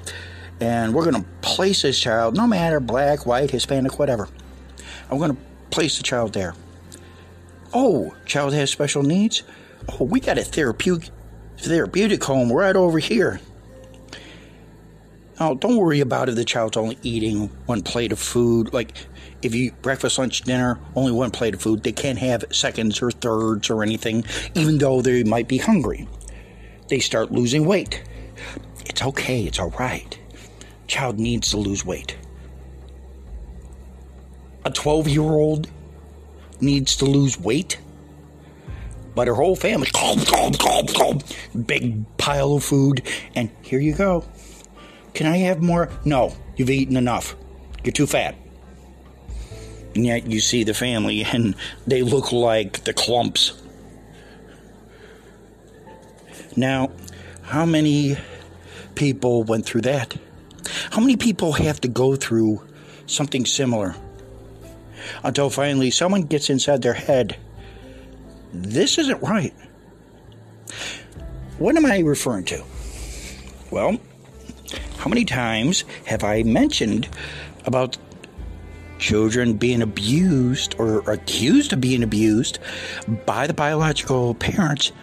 and 0.59 0.93
we're 0.93 1.09
going 1.09 1.23
to 1.23 1.29
place 1.41 1.81
this 1.81 1.99
child, 1.99 2.35
no 2.35 2.47
matter 2.47 2.79
black, 2.79 3.25
white, 3.25 3.51
Hispanic, 3.51 3.99
whatever. 3.99 4.27
I'm 5.09 5.17
going 5.17 5.31
to 5.31 5.41
place 5.69 5.97
the 5.97 6.03
child 6.03 6.33
there. 6.33 6.53
Oh, 7.73 8.15
child 8.25 8.53
has 8.53 8.69
special 8.69 9.03
needs? 9.03 9.43
Oh, 9.99 10.03
we 10.05 10.19
got 10.19 10.37
a 10.37 10.43
therapeutic, 10.43 11.09
therapeutic 11.57 12.23
home 12.23 12.51
right 12.51 12.75
over 12.75 12.99
here. 12.99 13.39
Oh, 15.39 15.55
don't 15.55 15.77
worry 15.77 15.99
about 15.99 16.29
if 16.29 16.35
the 16.35 16.45
child's 16.45 16.77
only 16.77 16.97
eating 17.01 17.47
one 17.65 17.81
plate 17.81 18.11
of 18.11 18.19
food. 18.19 18.71
Like, 18.71 18.95
if 19.41 19.55
you 19.55 19.71
breakfast, 19.81 20.19
lunch, 20.19 20.41
dinner, 20.41 20.79
only 20.95 21.11
one 21.11 21.31
plate 21.31 21.55
of 21.55 21.61
food, 21.61 21.81
they 21.81 21.91
can't 21.91 22.19
have 22.19 22.45
seconds 22.51 23.01
or 23.01 23.09
thirds 23.09 23.71
or 23.71 23.81
anything, 23.81 24.25
even 24.53 24.77
though 24.77 25.01
they 25.01 25.23
might 25.23 25.47
be 25.47 25.57
hungry. 25.57 26.07
They 26.87 26.99
start 26.99 27.31
losing 27.31 27.65
weight. 27.65 28.03
It's 28.85 29.01
okay, 29.01 29.43
it's 29.43 29.59
all 29.59 29.71
right. 29.71 30.17
Child 30.85 31.17
needs 31.17 31.49
to 31.51 31.57
lose 31.57 31.83
weight. 31.83 32.15
A 34.65 34.69
12 34.69 35.07
year 35.07 35.23
old 35.23 35.67
needs 36.61 36.95
to 36.97 37.05
lose 37.05 37.39
weight, 37.39 37.79
but 39.15 39.27
her 39.27 39.33
whole 39.33 39.55
family, 39.55 39.89
big 41.65 42.17
pile 42.17 42.53
of 42.53 42.63
food, 42.63 43.01
and 43.35 43.49
here 43.63 43.79
you 43.79 43.95
go. 43.95 44.23
Can 45.13 45.27
I 45.27 45.37
have 45.37 45.61
more? 45.61 45.89
No, 46.05 46.35
you've 46.55 46.69
eaten 46.69 46.97
enough. 46.97 47.35
You're 47.83 47.91
too 47.91 48.07
fat. 48.07 48.35
And 49.95 50.05
yet 50.05 50.25
you 50.25 50.39
see 50.39 50.63
the 50.63 50.73
family 50.73 51.23
and 51.31 51.55
they 51.85 52.01
look 52.01 52.31
like 52.31 52.83
the 52.83 52.93
clumps. 52.93 53.53
Now, 56.55 56.91
how 57.43 57.65
many 57.65 58.15
people 58.95 59.43
went 59.43 59.65
through 59.65 59.81
that? 59.81 60.15
How 60.91 61.01
many 61.01 61.17
people 61.17 61.53
have 61.53 61.81
to 61.81 61.87
go 61.87 62.15
through 62.15 62.65
something 63.05 63.45
similar 63.45 63.95
until 65.23 65.49
finally 65.49 65.91
someone 65.91 66.21
gets 66.21 66.49
inside 66.49 66.81
their 66.81 66.93
head? 66.93 67.37
This 68.53 68.97
isn't 68.97 69.21
right. 69.21 69.53
What 71.57 71.75
am 71.75 71.85
I 71.85 71.99
referring 71.99 72.45
to? 72.45 72.63
Well, 73.71 73.97
how 75.03 75.09
many 75.09 75.25
times 75.25 75.83
have 76.05 76.23
I 76.23 76.43
mentioned 76.43 77.09
about 77.65 77.97
children 78.99 79.55
being 79.55 79.81
abused 79.81 80.75
or 80.79 80.99
accused 81.11 81.73
of 81.73 81.81
being 81.81 82.03
abused 82.03 82.57
by 83.25 83.45
the 83.45 83.53
biological 83.53 84.33
parents, 84.35 84.93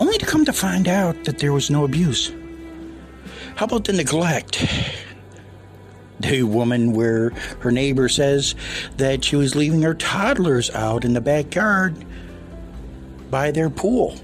only 0.00 0.18
to 0.18 0.26
come 0.26 0.44
to 0.44 0.52
find 0.52 0.88
out 0.88 1.22
that 1.22 1.38
there 1.38 1.52
was 1.52 1.70
no 1.70 1.84
abuse? 1.84 2.32
How 3.54 3.66
about 3.66 3.84
the 3.84 3.92
neglect? 3.92 4.66
The 6.18 6.42
woman 6.42 6.92
where 6.92 7.30
her 7.60 7.70
neighbor 7.70 8.08
says 8.08 8.56
that 8.96 9.24
she 9.24 9.36
was 9.36 9.54
leaving 9.54 9.82
her 9.82 9.94
toddlers 9.94 10.68
out 10.70 11.04
in 11.04 11.12
the 11.12 11.20
backyard 11.20 12.04
by 13.30 13.52
their 13.52 13.70
pool 13.70 14.18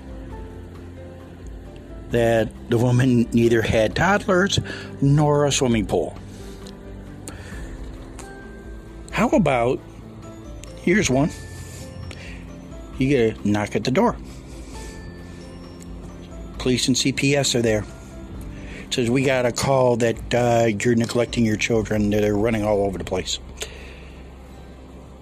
that 2.11 2.49
the 2.70 2.79
woman 2.79 3.29
neither 3.33 3.62
had 3.62 3.94
toddlers 3.94 4.59
nor 5.01 5.44
a 5.44 5.53
swimming 5.53 5.87
pool. 5.87 6.16
How 9.11 9.29
about 9.29 9.81
here's 10.83 11.11
one 11.11 11.31
you 12.99 13.09
get 13.09 13.38
a 13.38 13.49
knock 13.49 13.75
at 13.77 13.85
the 13.85 13.90
door. 13.90 14.16
Police 16.59 16.88
and 16.88 16.96
CPS 16.96 17.55
are 17.55 17.62
there. 17.62 17.85
It 18.85 18.94
says 18.94 19.11
we 19.11 19.25
got 19.25 19.46
a 19.46 19.53
call 19.53 19.96
that 19.96 20.35
uh, 20.35 20.66
you're 20.66 20.94
neglecting 20.94 21.44
your 21.44 21.57
children. 21.57 22.11
They're 22.11 22.37
running 22.37 22.64
all 22.64 22.83
over 22.85 22.99
the 22.99 23.05
place. 23.05 23.38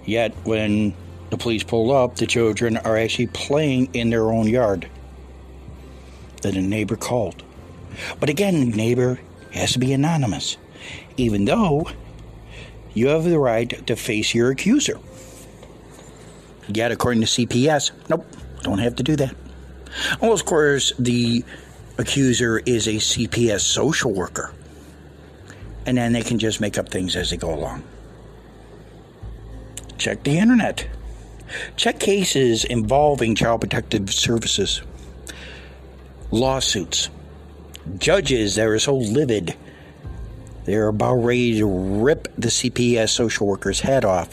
Yet 0.04 0.34
when 0.44 0.94
the 1.30 1.36
police 1.36 1.62
pull 1.62 1.92
up, 1.92 2.16
the 2.16 2.26
children 2.26 2.78
are 2.78 2.96
actually 2.96 3.28
playing 3.28 3.94
in 3.94 4.10
their 4.10 4.32
own 4.32 4.48
yard 4.48 4.88
that 6.42 6.56
a 6.56 6.62
neighbor 6.62 6.96
called. 6.96 7.42
But 8.20 8.28
again, 8.28 8.70
neighbor 8.70 9.18
has 9.52 9.72
to 9.72 9.78
be 9.78 9.92
anonymous, 9.92 10.56
even 11.16 11.44
though 11.44 11.88
you 12.94 13.08
have 13.08 13.24
the 13.24 13.38
right 13.38 13.86
to 13.86 13.96
face 13.96 14.34
your 14.34 14.50
accuser. 14.50 14.98
Yet, 16.68 16.92
according 16.92 17.22
to 17.22 17.26
CPS, 17.26 17.92
nope, 18.08 18.26
don't 18.62 18.78
have 18.78 18.96
to 18.96 19.02
do 19.02 19.16
that. 19.16 19.34
Well, 20.20 20.32
of 20.32 20.44
course, 20.44 20.92
the 20.98 21.44
accuser 21.96 22.58
is 22.58 22.86
a 22.86 22.94
CPS 22.94 23.60
social 23.60 24.12
worker, 24.12 24.52
and 25.86 25.96
then 25.96 26.12
they 26.12 26.22
can 26.22 26.38
just 26.38 26.60
make 26.60 26.78
up 26.78 26.90
things 26.90 27.16
as 27.16 27.30
they 27.30 27.36
go 27.36 27.54
along. 27.54 27.82
Check 29.96 30.22
the 30.22 30.38
internet. 30.38 30.86
Check 31.76 31.98
cases 31.98 32.64
involving 32.64 33.34
Child 33.34 33.62
Protective 33.62 34.12
Services 34.12 34.82
lawsuits. 36.30 37.10
Judges 37.98 38.56
that 38.56 38.66
are 38.66 38.78
so 38.78 38.96
livid, 38.96 39.56
they're 40.64 40.88
about 40.88 41.14
ready 41.14 41.58
to 41.58 41.66
rip 41.66 42.28
the 42.36 42.48
CPS 42.48 43.10
social 43.10 43.46
worker's 43.46 43.80
head 43.80 44.04
off 44.04 44.30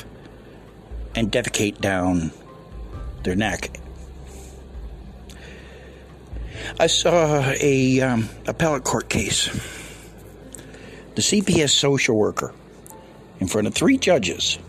and 1.15 1.31
defecate 1.31 1.79
down 1.79 2.31
their 3.23 3.35
neck. 3.35 3.79
I 6.79 6.87
saw 6.87 7.53
a 7.61 8.01
um, 8.01 8.29
appellate 8.47 8.83
court 8.83 9.07
case. 9.07 9.47
The 11.15 11.21
CPS 11.21 11.69
social 11.69 12.17
worker, 12.17 12.53
in 13.39 13.47
front 13.47 13.67
of 13.67 13.73
three 13.73 13.97
judges, 13.97 14.59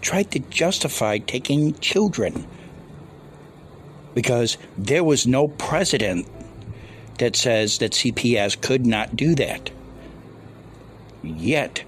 tried 0.00 0.30
to 0.32 0.38
justify 0.38 1.18
taking 1.18 1.74
children 1.80 2.46
because 4.14 4.58
there 4.78 5.02
was 5.02 5.26
no 5.26 5.48
precedent 5.48 6.28
that 7.22 7.36
says 7.36 7.78
that 7.78 7.92
CPS 7.92 8.60
could 8.60 8.84
not 8.84 9.14
do 9.14 9.36
that. 9.36 9.70
Yet, 11.22 11.84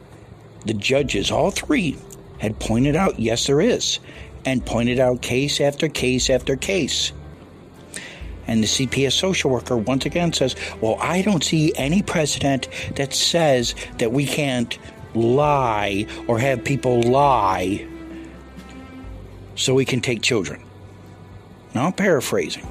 the 0.64 0.75
judges, 0.75 1.33
all 1.33 1.51
three, 1.51 1.99
had 2.38 2.61
pointed 2.61 2.94
out, 2.94 3.18
yes, 3.18 3.49
there 3.49 3.61
is, 3.61 3.99
and 4.44 4.64
pointed 4.64 5.01
out 5.01 5.23
case 5.23 5.61
after 5.61 5.88
case 5.88 6.31
after 6.31 6.55
case. 6.55 7.11
And 8.47 8.62
the 8.62 8.68
CPS 8.68 9.11
social 9.11 9.51
worker 9.51 9.77
once 9.77 10.07
again 10.07 10.33
says, 10.33 10.55
Well, 10.81 10.99
I 11.01 11.23
don't 11.23 11.42
see 11.42 11.73
any 11.75 12.01
precedent 12.01 12.68
that 12.94 13.12
says 13.12 13.75
that 13.99 14.12
we 14.12 14.27
can't 14.27 14.79
lie 15.14 16.07
or 16.29 16.38
have 16.38 16.62
people 16.62 17.03
lie 17.03 17.85
so 19.57 19.75
we 19.75 19.85
can 19.85 20.01
take 20.01 20.23
children. 20.23 20.62
Now, 21.75 21.87
I'm 21.87 21.92
paraphrasing. 21.92 22.68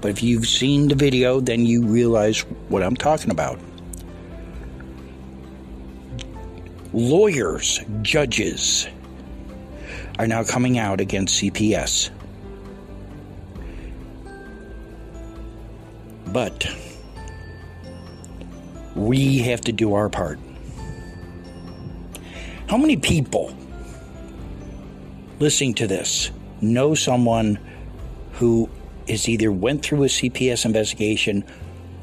But 0.00 0.10
if 0.10 0.22
you've 0.22 0.46
seen 0.46 0.88
the 0.88 0.94
video, 0.94 1.40
then 1.40 1.66
you 1.66 1.84
realize 1.84 2.40
what 2.68 2.82
I'm 2.82 2.96
talking 2.96 3.30
about. 3.30 3.58
Lawyers, 6.92 7.80
judges 8.02 8.86
are 10.18 10.26
now 10.26 10.44
coming 10.44 10.78
out 10.78 11.00
against 11.00 11.42
CPS. 11.42 12.10
But 16.26 16.66
we 18.94 19.38
have 19.38 19.60
to 19.62 19.72
do 19.72 19.94
our 19.94 20.08
part. 20.08 20.38
How 22.68 22.76
many 22.76 22.96
people 22.96 23.54
listening 25.38 25.74
to 25.74 25.86
this 25.86 26.30
know 26.60 26.94
someone 26.94 27.58
who 28.32 28.68
is 29.06 29.28
either 29.28 29.50
went 29.50 29.82
through 29.82 30.04
a 30.04 30.08
CPS 30.08 30.64
investigation 30.64 31.44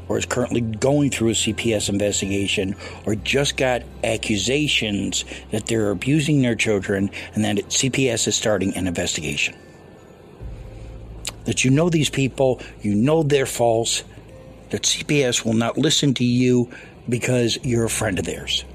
or 0.09 0.17
is 0.17 0.25
currently 0.25 0.61
going 0.61 1.11
through 1.11 1.29
a 1.29 1.33
CPS 1.33 1.87
investigation 1.87 2.75
or 3.05 3.15
just 3.15 3.55
got 3.55 3.83
accusations 4.03 5.23
that 5.51 5.67
they're 5.67 5.91
abusing 5.91 6.41
their 6.41 6.55
children 6.55 7.11
and 7.35 7.45
that 7.45 7.57
CPS 7.57 8.27
is 8.27 8.35
starting 8.35 8.75
an 8.75 8.87
investigation. 8.87 9.55
That 11.45 11.63
you 11.63 11.71
know 11.71 11.89
these 11.89 12.09
people, 12.09 12.61
you 12.81 12.95
know 12.95 13.23
they're 13.23 13.45
false, 13.45 14.03
that 14.71 14.83
CPS 14.83 15.45
will 15.45 15.53
not 15.53 15.77
listen 15.77 16.13
to 16.15 16.25
you 16.25 16.71
because 17.07 17.57
you're 17.63 17.85
a 17.85 17.89
friend 17.89 18.19
of 18.19 18.25
theirs. 18.25 18.65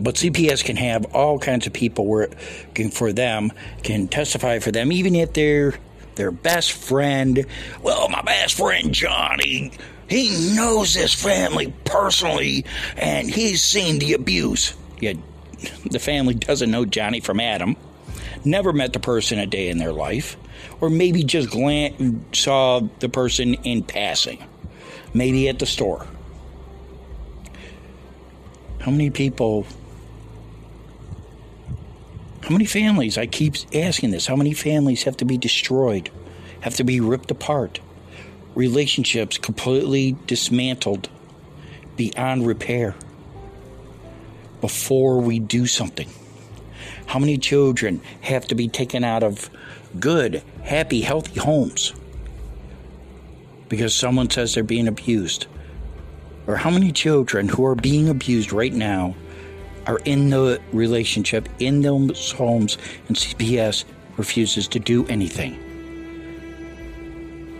But 0.00 0.14
CPS 0.14 0.64
can 0.64 0.76
have 0.76 1.14
all 1.14 1.38
kinds 1.38 1.66
of 1.66 1.74
people 1.74 2.06
working 2.06 2.90
for 2.90 3.12
them, 3.12 3.52
can 3.82 4.08
testify 4.08 4.58
for 4.58 4.72
them, 4.72 4.90
even 4.92 5.14
if 5.14 5.34
they're 5.34 5.74
their 6.14 6.30
best 6.30 6.72
friend. 6.72 7.46
Well, 7.82 8.08
my 8.08 8.22
best 8.22 8.56
friend 8.56 8.92
Johnny, 8.92 9.72
he 10.08 10.54
knows 10.56 10.94
this 10.94 11.14
family 11.14 11.72
personally, 11.84 12.64
and 12.96 13.30
he's 13.30 13.62
seen 13.62 13.98
the 13.98 14.14
abuse. 14.14 14.74
Yet 15.00 15.16
the 15.90 15.98
family 15.98 16.34
doesn't 16.34 16.70
know 16.70 16.84
Johnny 16.84 17.20
from 17.20 17.38
Adam, 17.38 17.76
never 18.44 18.72
met 18.72 18.92
the 18.94 19.00
person 19.00 19.38
a 19.38 19.46
day 19.46 19.68
in 19.68 19.78
their 19.78 19.92
life, 19.92 20.36
or 20.80 20.90
maybe 20.90 21.22
just 21.22 21.50
saw 22.32 22.80
the 22.98 23.08
person 23.08 23.54
in 23.54 23.82
passing. 23.82 24.42
maybe 25.14 25.48
at 25.48 25.58
the 25.58 25.66
store. 25.66 26.06
How 28.80 28.90
many 28.90 29.10
people, 29.10 29.66
how 32.42 32.50
many 32.50 32.64
families, 32.64 33.18
I 33.18 33.26
keep 33.26 33.54
asking 33.74 34.10
this, 34.10 34.26
how 34.26 34.36
many 34.36 34.54
families 34.54 35.02
have 35.04 35.16
to 35.18 35.24
be 35.24 35.36
destroyed, 35.36 36.10
have 36.60 36.74
to 36.76 36.84
be 36.84 37.00
ripped 37.00 37.30
apart, 37.30 37.80
relationships 38.54 39.38
completely 39.38 40.16
dismantled 40.26 41.08
beyond 41.96 42.46
repair 42.46 42.94
before 44.60 45.20
we 45.20 45.38
do 45.38 45.66
something? 45.66 46.08
How 47.06 47.18
many 47.18 47.38
children 47.38 48.00
have 48.22 48.46
to 48.46 48.54
be 48.54 48.68
taken 48.68 49.04
out 49.04 49.22
of 49.22 49.50
good, 49.98 50.42
happy, 50.62 51.02
healthy 51.02 51.40
homes 51.40 51.92
because 53.68 53.94
someone 53.94 54.30
says 54.30 54.54
they're 54.54 54.64
being 54.64 54.88
abused? 54.88 55.46
Or 56.46 56.56
how 56.56 56.70
many 56.70 56.90
children 56.90 57.48
who 57.48 57.64
are 57.66 57.74
being 57.74 58.08
abused 58.08 58.52
right 58.52 58.72
now 58.72 59.14
are 59.86 60.00
in 60.04 60.30
the 60.30 60.60
relationship, 60.72 61.48
in 61.58 61.82
those 61.82 62.32
homes, 62.32 62.78
and 63.08 63.16
CPS 63.16 63.84
refuses 64.16 64.68
to 64.68 64.78
do 64.78 65.06
anything? 65.06 65.58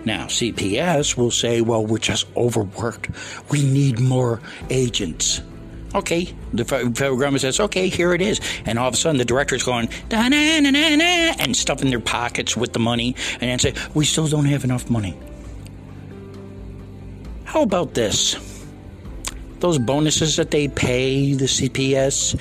Now, 0.04 0.26
CPS 0.26 1.16
will 1.16 1.30
say, 1.30 1.60
well, 1.60 1.84
we're 1.84 1.98
just 1.98 2.26
overworked. 2.36 3.10
We 3.50 3.62
need 3.62 4.00
more 4.00 4.40
agents. 4.70 5.42
Okay, 5.94 6.32
the 6.52 6.64
federal 6.64 7.16
government 7.16 7.40
says, 7.40 7.58
okay, 7.58 7.88
here 7.88 8.14
it 8.14 8.22
is. 8.22 8.40
And 8.64 8.78
all 8.78 8.88
of 8.88 8.94
a 8.94 8.96
sudden, 8.96 9.18
the 9.18 9.24
director's 9.24 9.64
going, 9.64 9.88
da 10.08 10.28
na 10.28 10.60
na 10.60 10.70
na 10.70 10.96
na, 10.96 11.34
and 11.38 11.56
stuffing 11.56 11.90
their 11.90 12.00
pockets 12.00 12.56
with 12.56 12.72
the 12.72 12.78
money, 12.78 13.16
and 13.40 13.42
then 13.42 13.58
say, 13.58 13.74
we 13.92 14.04
still 14.04 14.28
don't 14.28 14.44
have 14.44 14.64
enough 14.64 14.88
money. 14.88 15.18
How 17.44 17.62
about 17.62 17.94
this? 17.94 18.49
Those 19.60 19.78
bonuses 19.78 20.36
that 20.36 20.50
they 20.50 20.68
pay 20.68 21.34
the 21.34 21.44
CPS 21.44 22.40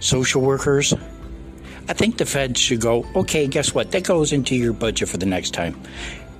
social 0.00 0.42
workers, 0.42 0.94
I 1.88 1.92
think 1.92 2.18
the 2.18 2.26
Fed 2.26 2.58
should 2.58 2.80
go, 2.80 3.06
okay, 3.14 3.46
guess 3.46 3.74
what? 3.74 3.92
That 3.92 4.04
goes 4.04 4.32
into 4.32 4.54
your 4.54 4.72
budget 4.72 5.08
for 5.08 5.16
the 5.16 5.26
next 5.26 5.54
time. 5.54 5.80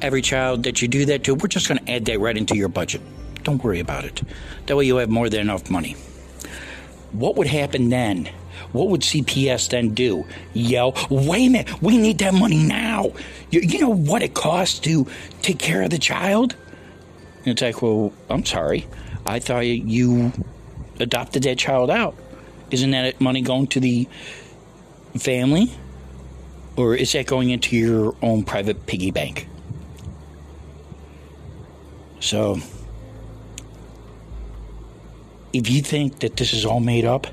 Every 0.03 0.21
child 0.21 0.65
that 0.65 0.83
you 0.83 0.89
do 0.89 1.07
that 1.07 1.25
to, 1.25 1.35
we're 1.35 1.49
just 1.49 1.69
going 1.69 1.83
to 1.85 1.91
add 1.91 2.05
that 2.07 2.21
right 2.21 2.37
into 2.37 2.57
your 2.57 2.69
budget. 2.69 3.01
Don't 3.43 3.63
worry 3.63 3.81
about 3.81 4.05
it. 4.05 4.23
That 4.67 4.77
way 4.77 4.85
you 4.85 4.97
have 4.97 5.09
more 5.09 5.31
than 5.31 5.41
enough 5.41 5.71
money. 5.71 5.93
What 7.13 7.37
would 7.37 7.47
happen 7.47 7.89
then? 7.89 8.29
What 8.73 8.89
would 8.89 9.03
CPS 9.03 9.71
then 9.71 9.95
do? 9.95 10.27
Yell, 10.53 10.95
wait 11.09 11.47
a 11.47 11.51
minute, 11.51 11.83
we 11.83 11.97
need 11.97 12.19
that 12.19 12.35
money 12.35 12.63
now. 12.63 13.13
You, 13.51 13.61
you 13.61 13.81
know 13.81 13.95
what 13.95 14.23
it 14.23 14.35
costs 14.35 14.79
to 14.81 15.07
take 15.41 15.59
care 15.59 15.83
of 15.83 15.91
the 15.91 15.99
child? 15.99 16.57
And 17.39 17.49
it's 17.49 17.63
like, 17.63 17.81
well, 17.81 18.13
I'm 18.29 18.45
sorry. 18.45 18.87
I 19.27 19.41
thought 19.41 19.67
you 19.67 20.33
adopted 21.01 21.43
that 21.43 21.59
child 21.59 21.91
out. 21.91 22.15
Isn't 22.71 22.93
that 22.93 23.21
money 23.21 23.43
going 23.43 23.67
to 23.69 23.81
the 23.81 24.09
family? 25.19 25.73
Or 26.77 26.95
is 26.95 27.13
that 27.13 27.27
going 27.27 27.51
into 27.51 27.77
your 27.77 28.15
own 28.23 28.45
private 28.45 28.87
piggy 28.87 29.11
bank? 29.11 29.49
So, 32.21 32.59
if 35.53 35.71
you 35.71 35.81
think 35.81 36.21
that 36.21 36.37
this 36.37 36.53
is 36.53 36.65
all 36.65 36.81
made 36.81 37.05
up, 37.05 37.27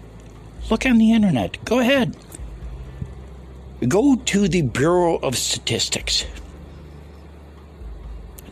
look 0.70 0.86
on 0.86 0.98
the 0.98 1.12
internet. 1.12 1.64
Go 1.66 1.80
ahead. 1.80 2.16
Go 3.88 4.16
to 4.16 4.48
the 4.48 4.62
Bureau 4.62 5.18
of 5.18 5.38
Statistics. 5.38 6.26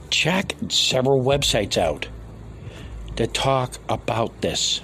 Check 0.10 0.56
several 0.68 1.24
websites 1.24 1.78
out 1.78 2.08
that 3.16 3.34
talk 3.34 3.74
about 3.90 4.42
this. 4.42 4.82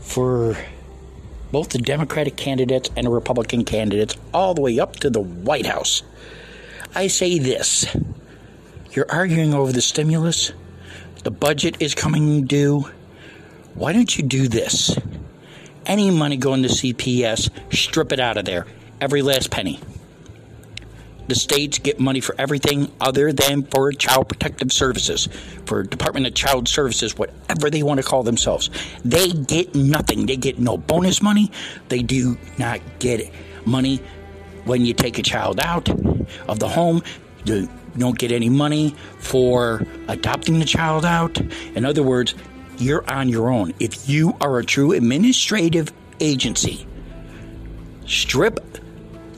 For 0.00 0.56
both 1.52 1.70
the 1.70 1.78
Democratic 1.78 2.36
candidates 2.36 2.90
and 2.96 3.06
the 3.06 3.10
Republican 3.10 3.64
candidates, 3.64 4.16
all 4.34 4.54
the 4.54 4.60
way 4.60 4.78
up 4.78 4.96
to 4.96 5.10
the 5.10 5.20
White 5.20 5.66
House, 5.66 6.02
I 6.94 7.06
say 7.06 7.38
this 7.38 7.86
you're 8.92 9.06
arguing 9.08 9.54
over 9.54 9.72
the 9.72 9.80
stimulus. 9.80 10.52
The 11.22 11.30
budget 11.30 11.76
is 11.80 11.94
coming 11.94 12.44
due. 12.46 12.90
Why 13.74 13.92
don't 13.92 14.18
you 14.18 14.24
do 14.24 14.48
this? 14.48 14.98
Any 15.86 16.10
money 16.10 16.36
going 16.36 16.62
to 16.64 16.68
CPS, 16.68 17.50
strip 17.72 18.10
it 18.10 18.18
out 18.18 18.36
of 18.36 18.46
there. 18.46 18.66
Every 19.00 19.22
last 19.22 19.50
penny. 19.50 19.78
The 21.30 21.36
states 21.36 21.78
get 21.78 22.00
money 22.00 22.18
for 22.18 22.34
everything 22.40 22.90
other 23.00 23.32
than 23.32 23.62
for 23.62 23.92
child 23.92 24.28
protective 24.28 24.72
services, 24.72 25.28
for 25.64 25.84
Department 25.84 26.26
of 26.26 26.34
Child 26.34 26.66
Services, 26.66 27.16
whatever 27.16 27.70
they 27.70 27.84
want 27.84 28.00
to 28.00 28.02
call 28.02 28.24
themselves. 28.24 28.68
They 29.04 29.28
get 29.28 29.72
nothing. 29.76 30.26
They 30.26 30.36
get 30.36 30.58
no 30.58 30.76
bonus 30.76 31.22
money. 31.22 31.52
They 31.88 32.02
do 32.02 32.36
not 32.58 32.80
get 32.98 33.32
money 33.64 34.02
when 34.64 34.84
you 34.84 34.92
take 34.92 35.20
a 35.20 35.22
child 35.22 35.60
out 35.60 35.88
of 36.48 36.58
the 36.58 36.68
home. 36.68 37.00
You 37.44 37.68
don't 37.96 38.18
get 38.18 38.32
any 38.32 38.48
money 38.48 38.96
for 39.20 39.86
adopting 40.08 40.58
the 40.58 40.64
child 40.64 41.04
out. 41.04 41.40
In 41.76 41.84
other 41.84 42.02
words, 42.02 42.34
you're 42.76 43.08
on 43.08 43.28
your 43.28 43.50
own. 43.50 43.72
If 43.78 44.08
you 44.08 44.36
are 44.40 44.58
a 44.58 44.64
true 44.64 44.94
administrative 44.94 45.92
agency, 46.18 46.88
strip 48.04 48.58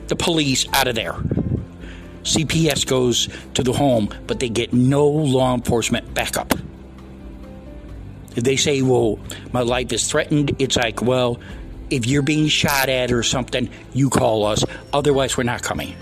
the 0.07 0.15
police 0.15 0.65
out 0.73 0.87
of 0.87 0.95
there. 0.95 1.21
CPS 2.23 2.87
goes 2.87 3.29
to 3.53 3.63
the 3.63 3.73
home, 3.73 4.09
but 4.27 4.39
they 4.39 4.49
get 4.49 4.73
no 4.73 5.07
law 5.07 5.53
enforcement 5.53 6.13
backup. 6.13 6.53
If 8.35 8.43
they 8.43 8.55
say, 8.55 8.81
well, 8.81 9.19
my 9.51 9.61
life 9.61 9.91
is 9.93 10.09
threatened, 10.09 10.55
it's 10.59 10.75
like, 10.75 11.01
well, 11.01 11.39
if 11.89 12.07
you're 12.07 12.23
being 12.23 12.47
shot 12.47 12.89
at 12.89 13.11
or 13.11 13.21
something, 13.21 13.69
you 13.93 14.09
call 14.09 14.45
us. 14.45 14.65
Otherwise, 14.91 15.37
we're 15.37 15.43
not 15.43 15.61
coming. 15.61 15.95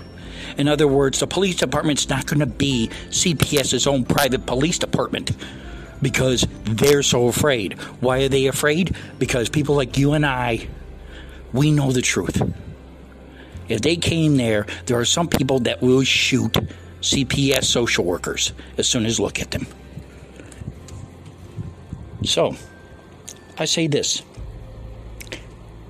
In 0.56 0.68
other 0.68 0.86
words, 0.86 1.20
the 1.20 1.26
police 1.26 1.56
department's 1.56 2.08
not 2.08 2.26
going 2.26 2.40
to 2.40 2.46
be 2.46 2.88
CPS's 3.08 3.86
own 3.86 4.04
private 4.04 4.46
police 4.46 4.78
department 4.78 5.32
because 6.00 6.46
they're 6.64 7.02
so 7.02 7.28
afraid. 7.28 7.74
Why 8.00 8.22
are 8.22 8.28
they 8.28 8.46
afraid? 8.46 8.96
Because 9.18 9.48
people 9.48 9.74
like 9.74 9.98
you 9.98 10.12
and 10.12 10.24
I, 10.26 10.68
we 11.52 11.70
know 11.70 11.92
the 11.92 12.02
truth. 12.02 12.40
If 13.72 13.80
they 13.80 13.96
came 13.96 14.36
there, 14.36 14.66
there 14.84 14.98
are 14.98 15.04
some 15.06 15.28
people 15.28 15.60
that 15.60 15.80
will 15.80 16.04
shoot 16.04 16.52
CPS 17.00 17.64
social 17.64 18.04
workers 18.04 18.52
as 18.76 18.86
soon 18.86 19.06
as 19.06 19.18
look 19.18 19.40
at 19.40 19.50
them. 19.50 19.66
So, 22.22 22.54
I 23.58 23.64
say 23.64 23.86
this, 23.86 24.22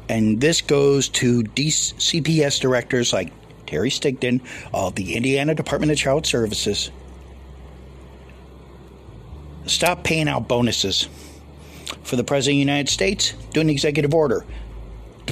and 0.08 0.40
this 0.40 0.60
goes 0.60 1.08
to 1.08 1.42
CPS 1.42 2.60
directors 2.60 3.12
like 3.12 3.32
Terry 3.66 3.90
Stigdon 3.90 4.40
of 4.72 4.94
the 4.94 5.14
Indiana 5.14 5.54
Department 5.54 5.90
of 5.90 5.98
Child 5.98 6.24
Services. 6.24 6.90
Stop 9.66 10.04
paying 10.04 10.28
out 10.28 10.46
bonuses. 10.46 11.08
For 12.04 12.16
the 12.16 12.24
President 12.24 12.54
of 12.54 12.56
the 12.56 12.72
United 12.72 12.88
States, 12.88 13.32
do 13.52 13.60
an 13.60 13.68
executive 13.68 14.14
order. 14.14 14.44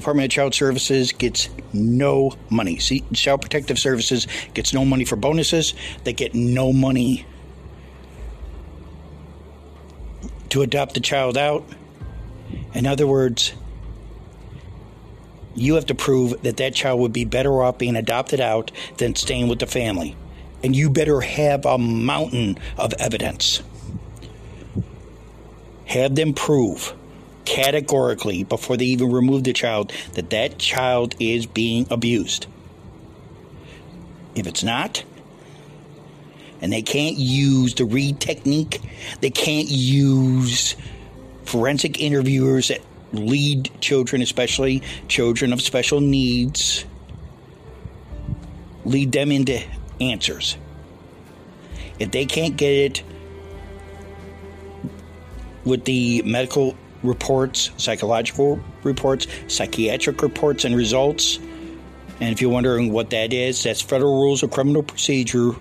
Department 0.00 0.26
of 0.26 0.30
Child 0.30 0.54
Services 0.54 1.12
gets 1.12 1.48
no 1.72 2.32
money. 2.48 2.78
See, 2.78 3.04
Child 3.12 3.42
Protective 3.42 3.78
Services 3.78 4.26
gets 4.54 4.72
no 4.72 4.84
money 4.84 5.04
for 5.04 5.16
bonuses. 5.16 5.74
They 6.04 6.12
get 6.12 6.34
no 6.34 6.72
money 6.72 7.26
to 10.50 10.62
adopt 10.62 10.94
the 10.94 11.00
child 11.00 11.36
out. 11.36 11.64
In 12.74 12.86
other 12.86 13.07
words, 13.07 13.53
you 15.55 15.74
have 15.74 15.86
to 15.86 15.94
prove 15.94 16.42
that 16.42 16.57
that 16.57 16.74
child 16.74 17.01
would 17.01 17.12
be 17.12 17.24
better 17.24 17.62
off 17.62 17.78
being 17.78 17.96
adopted 17.96 18.40
out 18.40 18.70
than 18.98 19.14
staying 19.14 19.48
with 19.48 19.59
the 19.59 19.66
family. 19.66 20.16
And 20.62 20.74
you 20.74 20.90
better 20.90 21.20
have 21.20 21.66
a 21.66 21.78
mountain 21.78 22.59
of 22.76 22.92
evidence. 22.94 23.62
Have 25.86 26.14
them 26.14 26.34
prove 26.34 26.94
categorically 27.45 28.45
before 28.45 28.76
they 28.76 28.86
even 28.86 29.11
remove 29.11 29.45
the 29.45 29.53
child 29.53 29.93
that 30.14 30.30
that 30.30 30.59
child 30.59 31.14
is 31.18 31.47
being 31.47 31.86
abused. 31.91 32.47
If 34.34 34.47
it's 34.47 34.62
not, 34.62 35.05
and 36.61 36.72
they 36.72 36.82
can't 36.82 37.16
use 37.16 37.74
the 37.74 37.84
Reid 37.84 38.20
technique, 38.20 38.80
they 39.20 39.30
can't 39.30 39.68
use 39.68 40.76
forensic 41.45 42.01
interviewers 42.01 42.68
that 42.68 42.80
lead 43.12 43.70
children, 43.80 44.22
especially 44.22 44.82
children 45.09 45.53
of 45.53 45.61
special 45.61 46.01
needs, 46.01 46.84
lead 48.84 49.12
them 49.12 49.32
into 49.32 49.61
answers. 50.01 50.57
If 51.99 52.12
they 52.12 52.24
can't 52.24 52.57
get 52.57 52.72
it 52.72 53.03
with 55.64 55.84
the 55.84 56.22
medical 56.22 56.76
reports, 57.03 57.70
psychological 57.76 58.61
reports, 58.82 59.26
psychiatric 59.48 60.22
reports, 60.22 60.64
and 60.64 60.76
results, 60.76 61.38
and 62.20 62.30
if 62.30 62.42
you're 62.42 62.51
wondering 62.51 62.92
what 62.92 63.11
that 63.11 63.32
is, 63.32 63.62
that's 63.62 63.80
Federal 63.80 64.20
Rules 64.20 64.42
of 64.42 64.51
Criminal 64.51 64.82
Procedure 64.82 65.53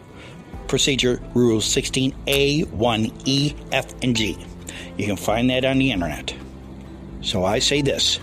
Procedure 0.67 1.19
Rules 1.33 1.65
16A, 1.65 2.65
1E, 2.65 3.55
F, 3.71 3.95
and 4.03 4.15
G. 4.15 4.37
You 4.97 5.05
can 5.07 5.15
find 5.15 5.49
that 5.49 5.65
on 5.65 5.79
the 5.79 5.91
internet. 5.91 6.35
So 7.21 7.43
I 7.43 7.59
say 7.59 7.81
this 7.81 8.19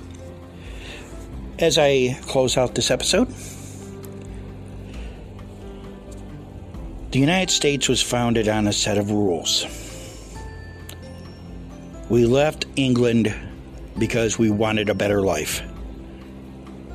as 1.59 1.79
I 1.79 2.17
close 2.27 2.57
out 2.57 2.75
this 2.75 2.91
episode. 2.91 3.29
The 7.11 7.19
United 7.19 7.51
States 7.51 7.89
was 7.89 8.03
founded 8.03 8.47
on 8.47 8.69
a 8.69 8.73
set 8.73 8.99
of 8.99 9.11
rules. 9.11 9.65
We 12.09 12.25
left 12.25 12.67
England 12.77 13.35
because 13.99 14.39
we 14.39 14.49
wanted 14.51 14.89
a 14.89 14.95
better 14.95 15.23
life. 15.23 15.63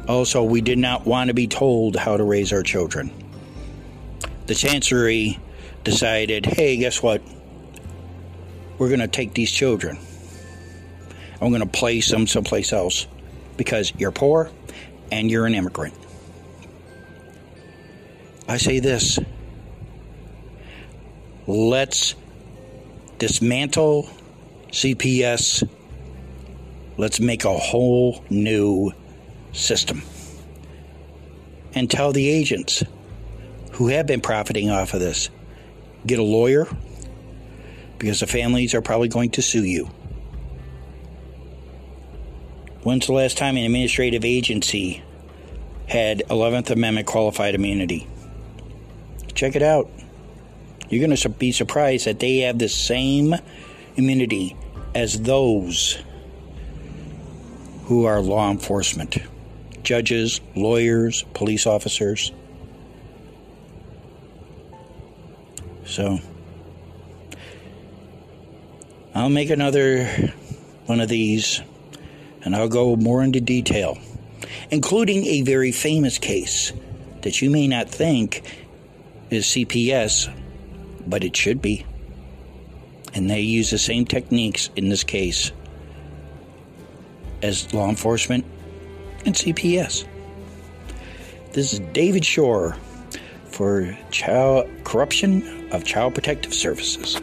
Also, 0.08 0.44
we 0.44 0.62
did 0.62 0.78
not 0.78 1.06
want 1.06 1.28
to 1.28 1.34
be 1.34 1.48
told 1.48 1.96
how 1.96 2.16
to 2.16 2.24
raise 2.24 2.54
our 2.54 2.64
children. 2.64 3.12
The 4.48 4.56
Chancery 4.56 5.40
decided 5.84 6.46
hey, 6.46 6.78
guess 6.78 7.04
what? 7.04 7.22
We're 8.78 8.88
going 8.88 9.02
to 9.02 9.08
take 9.08 9.34
these 9.34 9.52
children. 9.52 10.00
I'm 11.42 11.50
going 11.50 11.62
to 11.62 11.68
place 11.68 12.10
them 12.10 12.26
someplace 12.26 12.72
else 12.72 13.08
because 13.58 13.92
you're 13.98 14.12
poor 14.12 14.50
and 15.12 15.30
you're 15.30 15.46
an 15.46 15.56
immigrant. 15.56 15.94
I 18.48 18.58
say 18.58 18.80
this 18.80 19.20
let's 21.48 22.16
dismantle 23.18 24.10
CPS. 24.72 25.68
Let's 26.98 27.20
make 27.20 27.46
a 27.46 27.58
whole 27.58 28.24
new 28.30 28.92
system. 29.54 30.02
And 31.74 31.90
tell 31.90 32.12
the 32.12 32.30
agents 32.30 32.84
who 33.74 33.88
have 33.88 34.08
been 34.08 34.22
profiting 34.22 34.70
off 34.70 34.94
of 34.94 35.00
this 35.00 35.30
get 36.06 36.20
a 36.20 36.24
lawyer 36.24 36.68
because 37.98 38.20
the 38.20 38.28
families 38.28 38.74
are 38.74 38.82
probably 38.82 39.08
going 39.08 39.30
to 39.32 39.42
sue 39.42 39.64
you. 39.64 39.86
When's 42.84 43.06
the 43.06 43.14
last 43.14 43.38
time 43.38 43.58
an 43.58 43.64
administrative 43.64 44.26
agency 44.26 45.04
had 45.88 46.24
11th 46.30 46.72
Amendment 46.72 47.06
qualified 47.06 47.54
immunity? 47.54 48.08
Check 49.36 49.56
it 49.56 49.62
out. 49.62 49.90
You're 50.90 51.06
going 51.06 51.16
to 51.16 51.30
be 51.30 51.52
surprised 51.52 52.06
that 52.06 52.20
they 52.20 52.40
have 52.40 52.58
the 52.58 52.68
same 52.68 53.36
immunity 53.96 54.56
as 54.96 55.22
those 55.22 55.98
who 57.86 58.06
are 58.06 58.22
law 58.22 58.50
enforcement 58.50 59.18
judges, 59.84 60.40
lawyers, 60.56 61.24
police 61.34 61.66
officers. 61.66 62.32
So, 65.86 66.20
I'll 69.14 69.30
make 69.30 69.50
another 69.50 70.06
one 70.86 71.02
of 71.02 71.10
these 71.10 71.62
and 72.44 72.56
I'll 72.56 72.70
go 72.70 72.96
more 72.96 73.22
into 73.22 73.42
detail, 73.42 73.98
including 74.70 75.26
a 75.26 75.42
very 75.42 75.72
famous 75.72 76.18
case 76.18 76.72
that 77.24 77.42
you 77.42 77.50
may 77.50 77.68
not 77.68 77.90
think 77.90 78.44
is 79.30 79.46
CPS 79.46 80.34
but 81.06 81.24
it 81.24 81.36
should 81.36 81.62
be. 81.62 81.86
And 83.14 83.30
they 83.30 83.42
use 83.42 83.70
the 83.70 83.78
same 83.78 84.06
techniques 84.06 84.70
in 84.76 84.90
this 84.90 85.04
case 85.04 85.52
as 87.42 87.74
law 87.74 87.90
enforcement 87.90 88.46
and 89.26 89.36
CPS. 89.36 90.06
This 91.54 91.74
is 91.74 91.80
David 91.92 92.24
Shore 92.24 92.78
for 93.46 93.98
Child 94.12 94.70
Corruption 94.84 95.70
of 95.72 95.84
Child 95.84 96.14
Protective 96.14 96.54
Services. 96.54 97.20